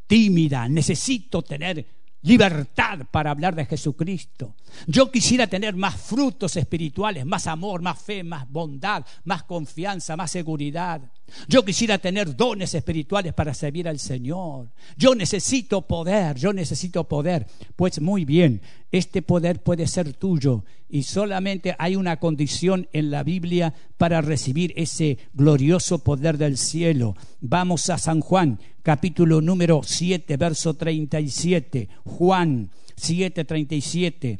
tímida, 0.07 0.67
necesito 0.67 1.41
tener 1.41 1.85
libertad 2.21 2.99
para 3.11 3.31
hablar 3.31 3.55
de 3.55 3.65
Jesucristo. 3.65 4.55
Yo 4.87 5.11
quisiera 5.11 5.47
tener 5.47 5.75
más 5.75 5.95
frutos 5.95 6.55
espirituales, 6.55 7.25
más 7.25 7.47
amor, 7.47 7.81
más 7.81 8.01
fe, 8.01 8.23
más 8.23 8.49
bondad, 8.49 9.05
más 9.23 9.43
confianza, 9.43 10.17
más 10.17 10.31
seguridad. 10.31 11.01
Yo 11.47 11.63
quisiera 11.63 11.97
tener 11.97 12.35
dones 12.35 12.73
espirituales 12.73 13.33
para 13.33 13.53
servir 13.53 13.87
al 13.87 13.99
Señor. 13.99 14.69
Yo 14.97 15.15
necesito 15.15 15.81
poder, 15.81 16.37
yo 16.37 16.53
necesito 16.53 17.03
poder. 17.03 17.47
Pues 17.75 18.01
muy 18.01 18.25
bien, 18.25 18.61
este 18.91 19.21
poder 19.21 19.61
puede 19.61 19.87
ser 19.87 20.13
tuyo 20.13 20.63
y 20.89 21.03
solamente 21.03 21.75
hay 21.77 21.95
una 21.95 22.17
condición 22.17 22.87
en 22.93 23.11
la 23.11 23.23
Biblia 23.23 23.73
para 23.97 24.21
recibir 24.21 24.73
ese 24.75 25.17
glorioso 25.33 25.99
poder 25.99 26.37
del 26.37 26.57
cielo. 26.57 27.15
Vamos 27.41 27.89
a 27.89 27.97
San 27.97 28.21
Juan, 28.21 28.59
capítulo 28.83 29.41
número 29.41 29.81
7, 29.83 30.37
verso 30.37 30.73
37. 30.75 31.89
Juan 32.05 32.69
7, 32.95 33.43
37. 33.43 34.39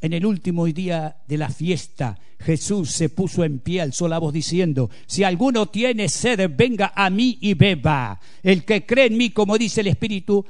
En 0.00 0.12
el 0.12 0.24
último 0.24 0.66
día 0.66 1.16
de 1.26 1.38
la 1.38 1.48
fiesta, 1.48 2.18
Jesús 2.38 2.92
se 2.92 3.08
puso 3.08 3.42
en 3.42 3.58
pie, 3.58 3.80
alzó 3.80 4.06
la 4.06 4.18
voz 4.18 4.32
diciendo, 4.32 4.90
si 5.06 5.24
alguno 5.24 5.66
tiene 5.66 6.08
sed, 6.08 6.50
venga 6.56 6.92
a 6.94 7.10
mí 7.10 7.38
y 7.40 7.54
beba. 7.54 8.20
El 8.42 8.64
que 8.64 8.86
cree 8.86 9.06
en 9.06 9.16
mí, 9.16 9.30
como 9.30 9.58
dice 9.58 9.80
el 9.80 9.88
Espíritu, 9.88 10.44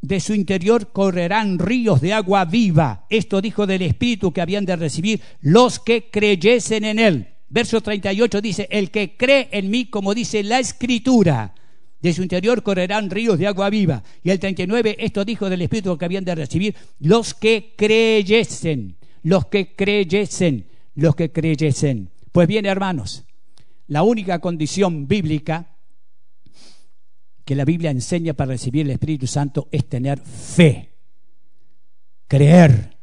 de 0.00 0.20
su 0.20 0.34
interior 0.34 0.92
correrán 0.92 1.58
ríos 1.58 2.00
de 2.00 2.12
agua 2.12 2.44
viva. 2.44 3.06
Esto 3.08 3.40
dijo 3.40 3.66
del 3.66 3.82
Espíritu 3.82 4.32
que 4.32 4.40
habían 4.40 4.66
de 4.66 4.76
recibir 4.76 5.20
los 5.40 5.78
que 5.78 6.10
creyesen 6.10 6.84
en 6.84 6.98
él. 6.98 7.28
Verso 7.48 7.80
38 7.80 8.40
dice, 8.40 8.68
el 8.70 8.90
que 8.90 9.16
cree 9.16 9.48
en 9.52 9.70
mí, 9.70 9.86
como 9.86 10.12
dice 10.12 10.42
la 10.42 10.58
Escritura, 10.58 11.54
de 12.04 12.12
su 12.12 12.22
interior 12.22 12.62
correrán 12.62 13.08
ríos 13.08 13.38
de 13.38 13.46
agua 13.46 13.70
viva. 13.70 14.02
Y 14.22 14.28
el 14.28 14.38
39, 14.38 14.96
esto 14.98 15.24
dijo 15.24 15.48
del 15.48 15.62
Espíritu 15.62 15.96
que 15.96 16.04
habían 16.04 16.22
de 16.22 16.34
recibir 16.34 16.76
los 17.00 17.32
que 17.32 17.72
creyesen, 17.78 18.96
los 19.22 19.46
que 19.46 19.74
creyesen, 19.74 20.66
los 20.96 21.16
que 21.16 21.32
creyesen. 21.32 22.10
Pues 22.30 22.46
bien, 22.46 22.66
hermanos, 22.66 23.24
la 23.86 24.02
única 24.02 24.38
condición 24.40 25.08
bíblica 25.08 25.78
que 27.42 27.54
la 27.54 27.64
Biblia 27.64 27.90
enseña 27.90 28.34
para 28.34 28.50
recibir 28.50 28.84
el 28.84 28.90
Espíritu 28.90 29.26
Santo 29.26 29.68
es 29.72 29.88
tener 29.88 30.20
fe, 30.20 30.90
creer. 32.28 32.98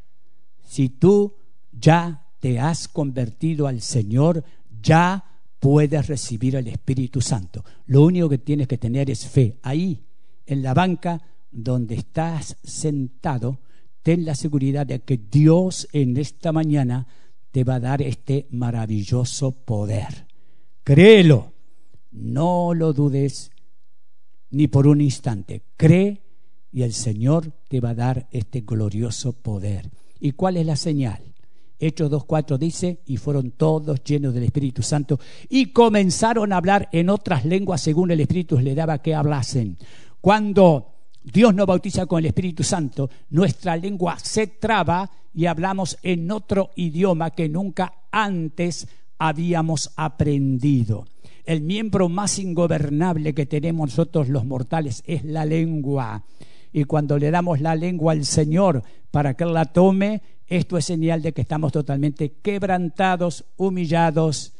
Si 0.64 0.90
tú 0.90 1.34
ya 1.72 2.28
te 2.38 2.60
has 2.60 2.86
convertido 2.86 3.66
al 3.66 3.80
Señor, 3.80 4.44
ya 4.80 5.24
puedes 5.62 6.08
recibir 6.08 6.56
el 6.56 6.66
Espíritu 6.66 7.20
Santo. 7.20 7.64
Lo 7.86 8.02
único 8.02 8.28
que 8.28 8.38
tienes 8.38 8.66
que 8.66 8.78
tener 8.78 9.08
es 9.08 9.28
fe. 9.28 9.58
Ahí, 9.62 10.02
en 10.44 10.60
la 10.60 10.74
banca 10.74 11.22
donde 11.52 11.94
estás 11.94 12.56
sentado, 12.64 13.60
ten 14.02 14.24
la 14.24 14.34
seguridad 14.34 14.84
de 14.88 15.02
que 15.02 15.16
Dios 15.18 15.86
en 15.92 16.16
esta 16.16 16.50
mañana 16.50 17.06
te 17.52 17.62
va 17.62 17.76
a 17.76 17.80
dar 17.80 18.02
este 18.02 18.48
maravilloso 18.50 19.52
poder. 19.52 20.26
Créelo, 20.82 21.52
no 22.10 22.74
lo 22.74 22.92
dudes 22.92 23.52
ni 24.50 24.66
por 24.66 24.88
un 24.88 25.00
instante. 25.00 25.62
Cree 25.76 26.22
y 26.72 26.82
el 26.82 26.92
Señor 26.92 27.52
te 27.68 27.78
va 27.78 27.90
a 27.90 27.94
dar 27.94 28.26
este 28.32 28.62
glorioso 28.62 29.32
poder. 29.32 29.92
¿Y 30.18 30.32
cuál 30.32 30.56
es 30.56 30.66
la 30.66 30.74
señal? 30.74 31.31
Hechos 31.82 32.12
2.4 32.12 32.58
dice, 32.58 33.00
y 33.06 33.16
fueron 33.16 33.50
todos 33.50 34.04
llenos 34.04 34.32
del 34.32 34.44
Espíritu 34.44 34.82
Santo 34.82 35.18
y 35.48 35.72
comenzaron 35.72 36.52
a 36.52 36.56
hablar 36.56 36.88
en 36.92 37.10
otras 37.10 37.44
lenguas 37.44 37.80
según 37.80 38.12
el 38.12 38.20
Espíritu 38.20 38.60
les 38.60 38.76
daba 38.76 39.02
que 39.02 39.16
hablasen. 39.16 39.76
Cuando 40.20 40.92
Dios 41.24 41.52
nos 41.54 41.66
bautiza 41.66 42.06
con 42.06 42.20
el 42.20 42.26
Espíritu 42.26 42.62
Santo, 42.62 43.10
nuestra 43.30 43.76
lengua 43.76 44.16
se 44.20 44.46
traba 44.46 45.10
y 45.34 45.46
hablamos 45.46 45.98
en 46.04 46.30
otro 46.30 46.70
idioma 46.76 47.30
que 47.30 47.48
nunca 47.48 47.94
antes 48.12 48.86
habíamos 49.18 49.90
aprendido. 49.96 51.06
El 51.44 51.62
miembro 51.62 52.08
más 52.08 52.38
ingobernable 52.38 53.34
que 53.34 53.46
tenemos 53.46 53.88
nosotros 53.90 54.28
los 54.28 54.44
mortales 54.44 55.02
es 55.04 55.24
la 55.24 55.44
lengua. 55.44 56.22
Y 56.72 56.84
cuando 56.84 57.18
le 57.18 57.32
damos 57.32 57.60
la 57.60 57.74
lengua 57.74 58.12
al 58.12 58.24
Señor 58.24 58.84
para 59.10 59.34
que 59.34 59.42
Él 59.44 59.52
la 59.52 59.66
tome, 59.66 60.22
esto 60.56 60.76
es 60.76 60.84
señal 60.84 61.22
de 61.22 61.32
que 61.32 61.40
estamos 61.40 61.72
totalmente 61.72 62.34
quebrantados, 62.42 63.46
humillados, 63.56 64.52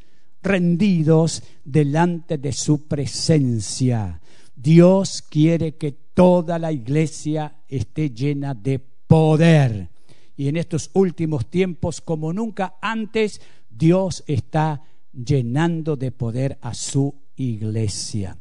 rendidos 0.43 1.43
delante 1.65 2.39
de 2.39 2.53
su 2.53 2.89
presencia. 2.89 4.19
Dios 4.57 5.21
quiere 5.21 5.77
que 5.77 5.93
toda 5.93 6.59
la 6.59 6.73
iglesia 6.73 7.57
esté 7.69 8.09
llena 8.09 8.55
de 8.55 8.79
poder. 8.79 9.91
Y 10.35 10.49
en 10.49 10.57
estos 10.57 10.91
últimos 10.95 11.51
tiempos, 11.51 12.01
como 12.01 12.33
nunca 12.33 12.77
antes, 12.81 13.43
Dios 13.69 14.25
está 14.27 14.81
llenando 15.13 15.97
de 15.97 16.11
poder 16.11 16.59
a 16.63 16.73
su 16.73 17.15
iglesia. 17.37 18.39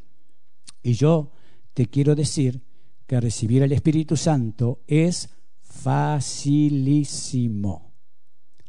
Y 0.82 0.94
yo 0.94 1.32
te 1.74 1.88
quiero 1.88 2.16
decir 2.16 2.62
que 3.06 3.20
recibir 3.20 3.62
el 3.62 3.74
Espíritu 3.74 4.16
Santo 4.16 4.80
es 4.88 5.30
facilísimo. 5.72 7.02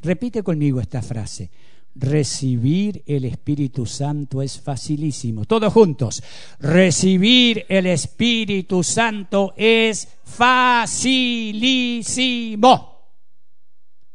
Repite 0.00 0.42
conmigo 0.42 0.80
esta 0.80 1.03
frase. 1.03 1.50
Recibir 1.94 3.03
el 3.07 3.26
Espíritu 3.26 3.84
Santo 3.84 4.40
es 4.40 4.59
facilísimo. 4.59 5.44
Todos 5.44 5.70
juntos. 5.72 6.22
Recibir 6.59 7.66
el 7.68 7.86
Espíritu 7.86 8.82
Santo 8.82 9.53
es 9.57 10.09
facilísimo. 10.24 11.53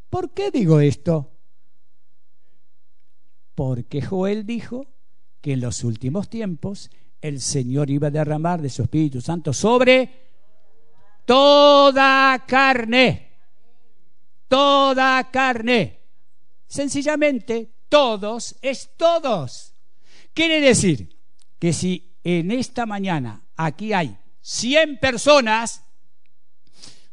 ¿Por 0.09 0.31
qué 0.31 0.49
digo 0.49 0.79
esto? 0.79 1.31
Porque 3.53 4.01
Joel 4.01 4.45
dijo 4.45 4.87
que 5.41 5.53
en 5.53 5.61
los 5.61 5.83
últimos 5.83 6.29
tiempos 6.29 6.89
el 7.21 7.41
Señor 7.41 7.89
iba 7.91 8.07
a 8.07 8.11
derramar 8.11 8.61
de 8.61 8.69
su 8.69 8.81
Espíritu 8.83 9.21
Santo 9.21 9.53
sobre 9.53 10.26
toda 11.27 12.45
carne. 12.47 13.27
Toda 14.47 15.29
carne. 15.29 15.99
Sencillamente, 16.67 17.69
todos 17.89 18.55
es 18.61 18.91
todos. 18.95 19.73
Quiere 20.33 20.61
decir 20.61 21.17
que 21.59 21.73
si 21.73 22.15
en 22.23 22.49
esta 22.51 22.85
mañana 22.85 23.43
aquí 23.57 23.91
hay 23.91 24.17
100 24.41 24.99
personas, 24.99 25.83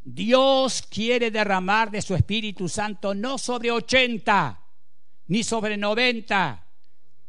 Dios 0.05 0.83
quiere 0.83 1.31
derramar 1.31 1.91
de 1.91 2.01
su 2.01 2.15
Espíritu 2.15 2.69
Santo 2.69 3.15
no 3.15 3.37
sobre 3.37 3.73
80, 3.73 4.61
ni 5.27 5.43
sobre 5.43 5.77
90, 5.77 6.67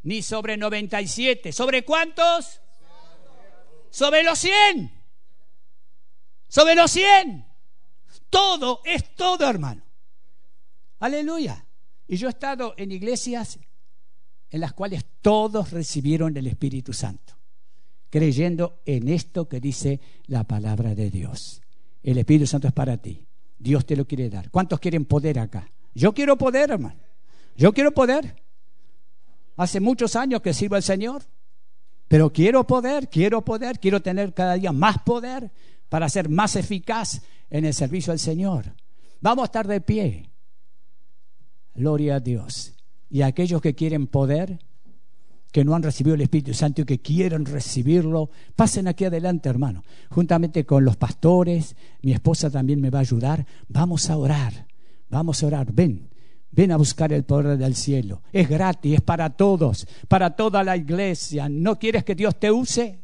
ni 0.03 0.21
sobre 0.21 0.55
97. 0.55 1.51
¿Sobre 1.51 1.83
cuántos? 1.83 2.61
Sobre 3.89 4.21
los 4.23 4.37
100. 4.37 5.04
Sobre 6.55 6.73
los 6.73 6.89
100. 6.89 7.45
Todo 8.29 8.79
es 8.85 9.13
todo, 9.13 9.45
hermano. 9.49 9.81
Aleluya. 10.99 11.65
Y 12.07 12.15
yo 12.15 12.27
he 12.27 12.29
estado 12.29 12.75
en 12.77 12.93
iglesias 12.93 13.59
en 14.49 14.61
las 14.61 14.71
cuales 14.71 15.03
todos 15.21 15.71
recibieron 15.71 16.37
el 16.37 16.47
Espíritu 16.47 16.93
Santo, 16.93 17.33
creyendo 18.09 18.79
en 18.85 19.09
esto 19.09 19.49
que 19.49 19.59
dice 19.59 19.99
la 20.27 20.45
palabra 20.45 20.95
de 20.95 21.09
Dios. 21.09 21.61
El 22.01 22.19
Espíritu 22.19 22.47
Santo 22.47 22.69
es 22.69 22.73
para 22.73 22.95
ti. 22.95 23.27
Dios 23.59 23.85
te 23.85 23.97
lo 23.97 24.07
quiere 24.07 24.29
dar. 24.29 24.49
¿Cuántos 24.49 24.79
quieren 24.79 25.03
poder 25.03 25.39
acá? 25.39 25.69
Yo 25.93 26.13
quiero 26.13 26.37
poder, 26.37 26.71
hermano. 26.71 27.01
Yo 27.57 27.73
quiero 27.73 27.91
poder. 27.91 28.33
Hace 29.57 29.81
muchos 29.81 30.15
años 30.15 30.39
que 30.41 30.53
sirvo 30.53 30.77
al 30.77 30.83
Señor, 30.83 31.21
pero 32.07 32.31
quiero 32.31 32.65
poder, 32.65 33.09
quiero 33.09 33.43
poder, 33.43 33.77
quiero 33.77 34.01
tener 34.01 34.33
cada 34.33 34.53
día 34.53 34.71
más 34.71 34.99
poder 34.99 35.51
para 35.89 36.09
ser 36.09 36.29
más 36.29 36.55
eficaz 36.55 37.21
en 37.49 37.65
el 37.65 37.73
servicio 37.73 38.11
al 38.11 38.19
Señor. 38.19 38.73
Vamos 39.21 39.43
a 39.43 39.45
estar 39.45 39.67
de 39.67 39.81
pie. 39.81 40.29
Gloria 41.73 42.15
a 42.15 42.19
Dios. 42.19 42.73
Y 43.09 43.21
aquellos 43.21 43.61
que 43.61 43.75
quieren 43.75 44.07
poder, 44.07 44.59
que 45.51 45.63
no 45.63 45.75
han 45.75 45.83
recibido 45.83 46.15
el 46.15 46.21
Espíritu 46.21 46.53
Santo 46.53 46.81
y 46.81 46.85
que 46.85 47.01
quieren 47.01 47.45
recibirlo, 47.45 48.29
pasen 48.55 48.87
aquí 48.87 49.05
adelante, 49.05 49.49
hermano. 49.49 49.83
Juntamente 50.09 50.65
con 50.65 50.83
los 50.83 50.97
pastores, 50.97 51.75
mi 52.01 52.11
esposa 52.11 52.49
también 52.49 52.81
me 52.81 52.89
va 52.89 52.99
a 52.99 53.01
ayudar. 53.01 53.45
Vamos 53.67 54.09
a 54.09 54.17
orar. 54.17 54.67
Vamos 55.09 55.43
a 55.43 55.47
orar. 55.47 55.71
Ven. 55.71 56.09
Ven 56.51 56.71
a 56.71 56.77
buscar 56.77 57.11
el 57.11 57.23
poder 57.23 57.57
del 57.57 57.75
cielo. 57.75 58.21
Es 58.31 58.47
gratis, 58.47 58.95
es 58.95 59.01
para 59.01 59.29
todos, 59.31 59.87
para 60.07 60.35
toda 60.35 60.63
la 60.63 60.77
iglesia. 60.77 61.49
¿No 61.49 61.77
quieres 61.77 62.05
que 62.05 62.15
Dios 62.15 62.39
te 62.39 62.49
use 62.49 63.03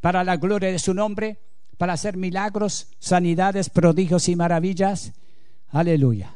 para 0.00 0.22
la 0.22 0.36
gloria 0.36 0.70
de 0.70 0.78
su 0.78 0.92
nombre? 0.92 1.38
Para 1.82 1.94
hacer 1.94 2.16
milagros, 2.16 2.86
sanidades, 3.00 3.68
prodigios 3.68 4.28
y 4.28 4.36
maravillas. 4.36 5.14
Aleluya. 5.70 6.32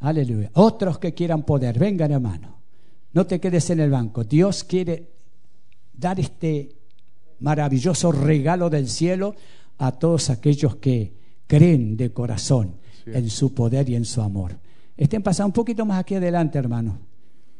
Aleluya. 0.00 0.50
Otros 0.52 0.98
que 0.98 1.14
quieran 1.14 1.42
poder, 1.44 1.78
vengan 1.78 2.12
hermano. 2.12 2.58
No 3.14 3.24
te 3.24 3.40
quedes 3.40 3.70
en 3.70 3.80
el 3.80 3.88
banco. 3.88 4.24
Dios 4.24 4.62
quiere 4.62 5.10
dar 5.90 6.20
este 6.20 6.76
maravilloso 7.40 8.12
regalo 8.12 8.68
del 8.68 8.86
cielo 8.90 9.34
a 9.78 9.92
todos 9.92 10.28
aquellos 10.28 10.76
que 10.76 11.14
creen 11.46 11.96
de 11.96 12.12
corazón 12.12 12.74
en 13.06 13.30
su 13.30 13.54
poder 13.54 13.88
y 13.88 13.94
en 13.94 14.04
su 14.04 14.20
amor. 14.20 14.58
Estén 14.98 15.22
pasando 15.22 15.46
un 15.46 15.54
poquito 15.54 15.86
más 15.86 16.00
aquí 16.00 16.16
adelante, 16.16 16.58
hermano. 16.58 16.98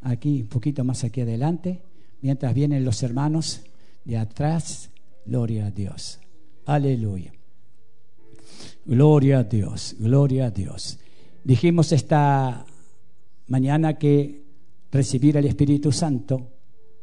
Aquí, 0.02 0.42
un 0.42 0.48
poquito 0.48 0.84
más 0.84 1.02
aquí 1.04 1.22
adelante. 1.22 1.80
Mientras 2.20 2.52
vienen 2.52 2.84
los 2.84 3.02
hermanos 3.02 3.62
de 4.04 4.18
atrás. 4.18 4.90
Gloria 5.24 5.68
a 5.68 5.70
Dios. 5.70 6.20
Aleluya. 6.66 7.32
Gloria 8.84 9.40
a 9.40 9.44
Dios. 9.44 9.96
Gloria 9.98 10.46
a 10.46 10.50
Dios. 10.50 10.98
Dijimos 11.42 11.92
esta 11.92 12.64
mañana 13.48 13.94
que 13.94 14.44
recibir 14.90 15.36
el 15.36 15.46
Espíritu 15.46 15.92
Santo 15.92 16.52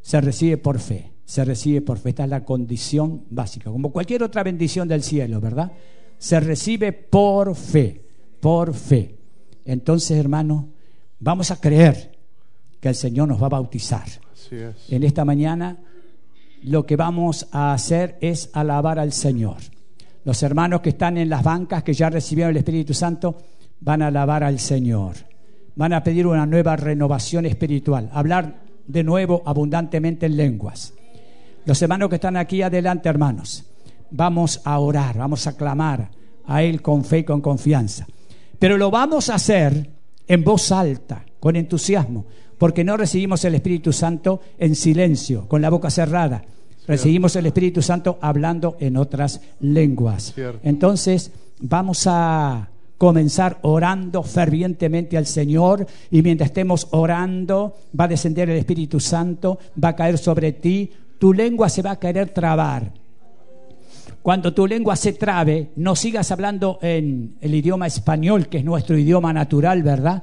se 0.01 0.19
recibe 0.21 0.57
por 0.57 0.79
fe. 0.79 1.11
Se 1.25 1.45
recibe 1.45 1.81
por 1.81 1.97
fe. 1.97 2.09
Esta 2.09 2.23
es 2.23 2.29
la 2.29 2.43
condición 2.43 3.25
básica. 3.29 3.71
Como 3.71 3.91
cualquier 3.91 4.23
otra 4.23 4.43
bendición 4.43 4.87
del 4.87 5.03
cielo, 5.03 5.39
¿verdad? 5.39 5.71
Se 6.17 6.39
recibe 6.39 6.91
por 6.91 7.55
fe. 7.55 8.05
Por 8.39 8.73
fe. 8.73 9.17
Entonces, 9.65 10.17
hermano, 10.17 10.69
vamos 11.19 11.51
a 11.51 11.61
creer 11.61 12.17
que 12.79 12.89
el 12.89 12.95
Señor 12.95 13.27
nos 13.27 13.41
va 13.41 13.45
a 13.45 13.49
bautizar. 13.49 14.07
Así 14.33 14.55
es. 14.55 14.91
En 14.91 15.03
esta 15.03 15.23
mañana 15.23 15.77
lo 16.63 16.85
que 16.85 16.95
vamos 16.95 17.47
a 17.51 17.73
hacer 17.73 18.17
es 18.21 18.49
alabar 18.53 18.99
al 18.99 19.13
Señor. 19.13 19.57
Los 20.23 20.43
hermanos 20.43 20.81
que 20.81 20.89
están 20.89 21.17
en 21.17 21.29
las 21.29 21.43
bancas, 21.43 21.83
que 21.83 21.93
ya 21.93 22.09
recibieron 22.09 22.51
el 22.51 22.57
Espíritu 22.57 22.93
Santo, 22.93 23.37
van 23.79 24.01
a 24.01 24.07
alabar 24.07 24.43
al 24.43 24.59
Señor. 24.59 25.15
Van 25.75 25.93
a 25.93 26.03
pedir 26.03 26.27
una 26.27 26.45
nueva 26.45 26.75
renovación 26.75 27.45
espiritual, 27.45 28.09
hablar 28.13 28.61
de 28.85 29.03
nuevo 29.03 29.41
abundantemente 29.45 30.27
en 30.27 30.37
lenguas. 30.37 30.93
Los 31.65 31.81
hermanos 31.81 32.09
que 32.09 32.15
están 32.15 32.37
aquí 32.37 32.61
adelante, 32.61 33.09
hermanos, 33.09 33.65
vamos 34.11 34.61
a 34.63 34.77
orar, 34.79 35.17
vamos 35.17 35.47
a 35.47 35.55
clamar 35.55 36.11
a 36.45 36.61
Él 36.61 36.81
con 36.81 37.03
fe 37.03 37.19
y 37.19 37.23
con 37.23 37.41
confianza. 37.41 38.05
Pero 38.59 38.77
lo 38.77 38.91
vamos 38.91 39.29
a 39.29 39.35
hacer 39.35 39.89
en 40.27 40.43
voz 40.43 40.71
alta, 40.71 41.25
con 41.39 41.55
entusiasmo, 41.55 42.25
porque 42.61 42.83
no 42.83 42.95
recibimos 42.95 43.43
el 43.43 43.55
Espíritu 43.55 43.91
Santo 43.91 44.39
en 44.59 44.75
silencio, 44.75 45.47
con 45.47 45.63
la 45.63 45.71
boca 45.71 45.89
cerrada. 45.89 46.43
Recibimos 46.85 47.35
el 47.35 47.47
Espíritu 47.47 47.81
Santo 47.81 48.19
hablando 48.21 48.77
en 48.79 48.97
otras 48.97 49.41
lenguas. 49.61 50.31
Cierto. 50.35 50.59
Entonces, 50.61 51.31
vamos 51.59 52.03
a 52.05 52.69
comenzar 52.99 53.57
orando 53.63 54.21
fervientemente 54.21 55.17
al 55.17 55.25
Señor 55.25 55.87
y 56.11 56.21
mientras 56.21 56.51
estemos 56.51 56.87
orando 56.91 57.77
va 57.99 58.03
a 58.03 58.09
descender 58.09 58.47
el 58.51 58.59
Espíritu 58.59 58.99
Santo, 58.99 59.57
va 59.83 59.89
a 59.89 59.95
caer 59.95 60.19
sobre 60.19 60.51
ti, 60.51 60.91
tu 61.17 61.33
lengua 61.33 61.67
se 61.67 61.81
va 61.81 61.89
a 61.89 61.99
querer 61.99 62.29
trabar. 62.29 62.91
Cuando 64.21 64.53
tu 64.53 64.67
lengua 64.67 64.95
se 64.97 65.13
trabe, 65.13 65.69
no 65.77 65.95
sigas 65.95 66.31
hablando 66.31 66.77
en 66.83 67.37
el 67.41 67.55
idioma 67.55 67.87
español, 67.87 68.49
que 68.49 68.59
es 68.59 68.63
nuestro 68.63 68.95
idioma 68.99 69.33
natural, 69.33 69.81
¿verdad? 69.81 70.21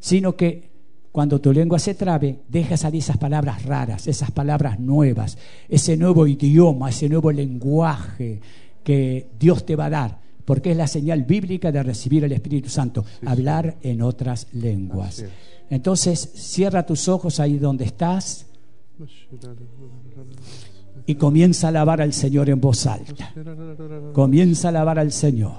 Sino 0.00 0.36
que 0.36 0.68
cuando 1.12 1.40
tu 1.40 1.52
lengua 1.52 1.78
se 1.78 1.94
trabe, 1.94 2.40
deja 2.48 2.76
salir 2.76 3.00
esas 3.00 3.16
palabras 3.16 3.64
raras, 3.64 4.06
esas 4.06 4.30
palabras 4.30 4.78
nuevas, 4.78 5.38
ese 5.68 5.96
nuevo 5.96 6.26
idioma, 6.26 6.90
ese 6.90 7.08
nuevo 7.08 7.32
lenguaje 7.32 8.40
que 8.84 9.30
Dios 9.38 9.64
te 9.64 9.76
va 9.76 9.86
a 9.86 9.90
dar, 9.90 10.18
porque 10.44 10.70
es 10.70 10.76
la 10.76 10.86
señal 10.86 11.24
bíblica 11.24 11.72
de 11.72 11.82
recibir 11.82 12.24
el 12.24 12.32
Espíritu 12.32 12.68
Santo, 12.68 13.04
hablar 13.26 13.76
en 13.82 14.02
otras 14.02 14.46
lenguas. 14.52 15.24
Entonces, 15.70 16.30
cierra 16.34 16.86
tus 16.86 17.08
ojos 17.08 17.40
ahí 17.40 17.58
donde 17.58 17.84
estás 17.84 18.46
y 21.06 21.14
comienza 21.14 21.68
a 21.68 21.70
alabar 21.70 22.00
al 22.02 22.12
Señor 22.12 22.50
en 22.50 22.60
voz 22.60 22.86
alta. 22.86 23.32
Comienza 24.12 24.68
a 24.68 24.70
alabar 24.70 24.98
al 24.98 25.12
Señor. 25.12 25.56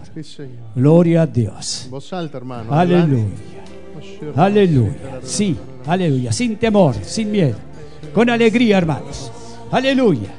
Gloria 0.76 1.24
a 1.24 1.28
Dios. 1.28 1.86
En 1.86 1.92
voz 1.92 2.14
alta, 2.14 2.38
hermano. 2.38 2.72
Aleluya. 2.72 3.59
Aleluya. 4.36 5.20
Sí, 5.24 5.56
aleluya. 5.86 6.32
Sin 6.32 6.58
temor, 6.58 6.96
sin 7.04 7.32
miedo. 7.32 7.56
Con 8.14 8.30
alegría, 8.30 8.78
hermanos. 8.78 9.32
Aleluya. 9.72 10.30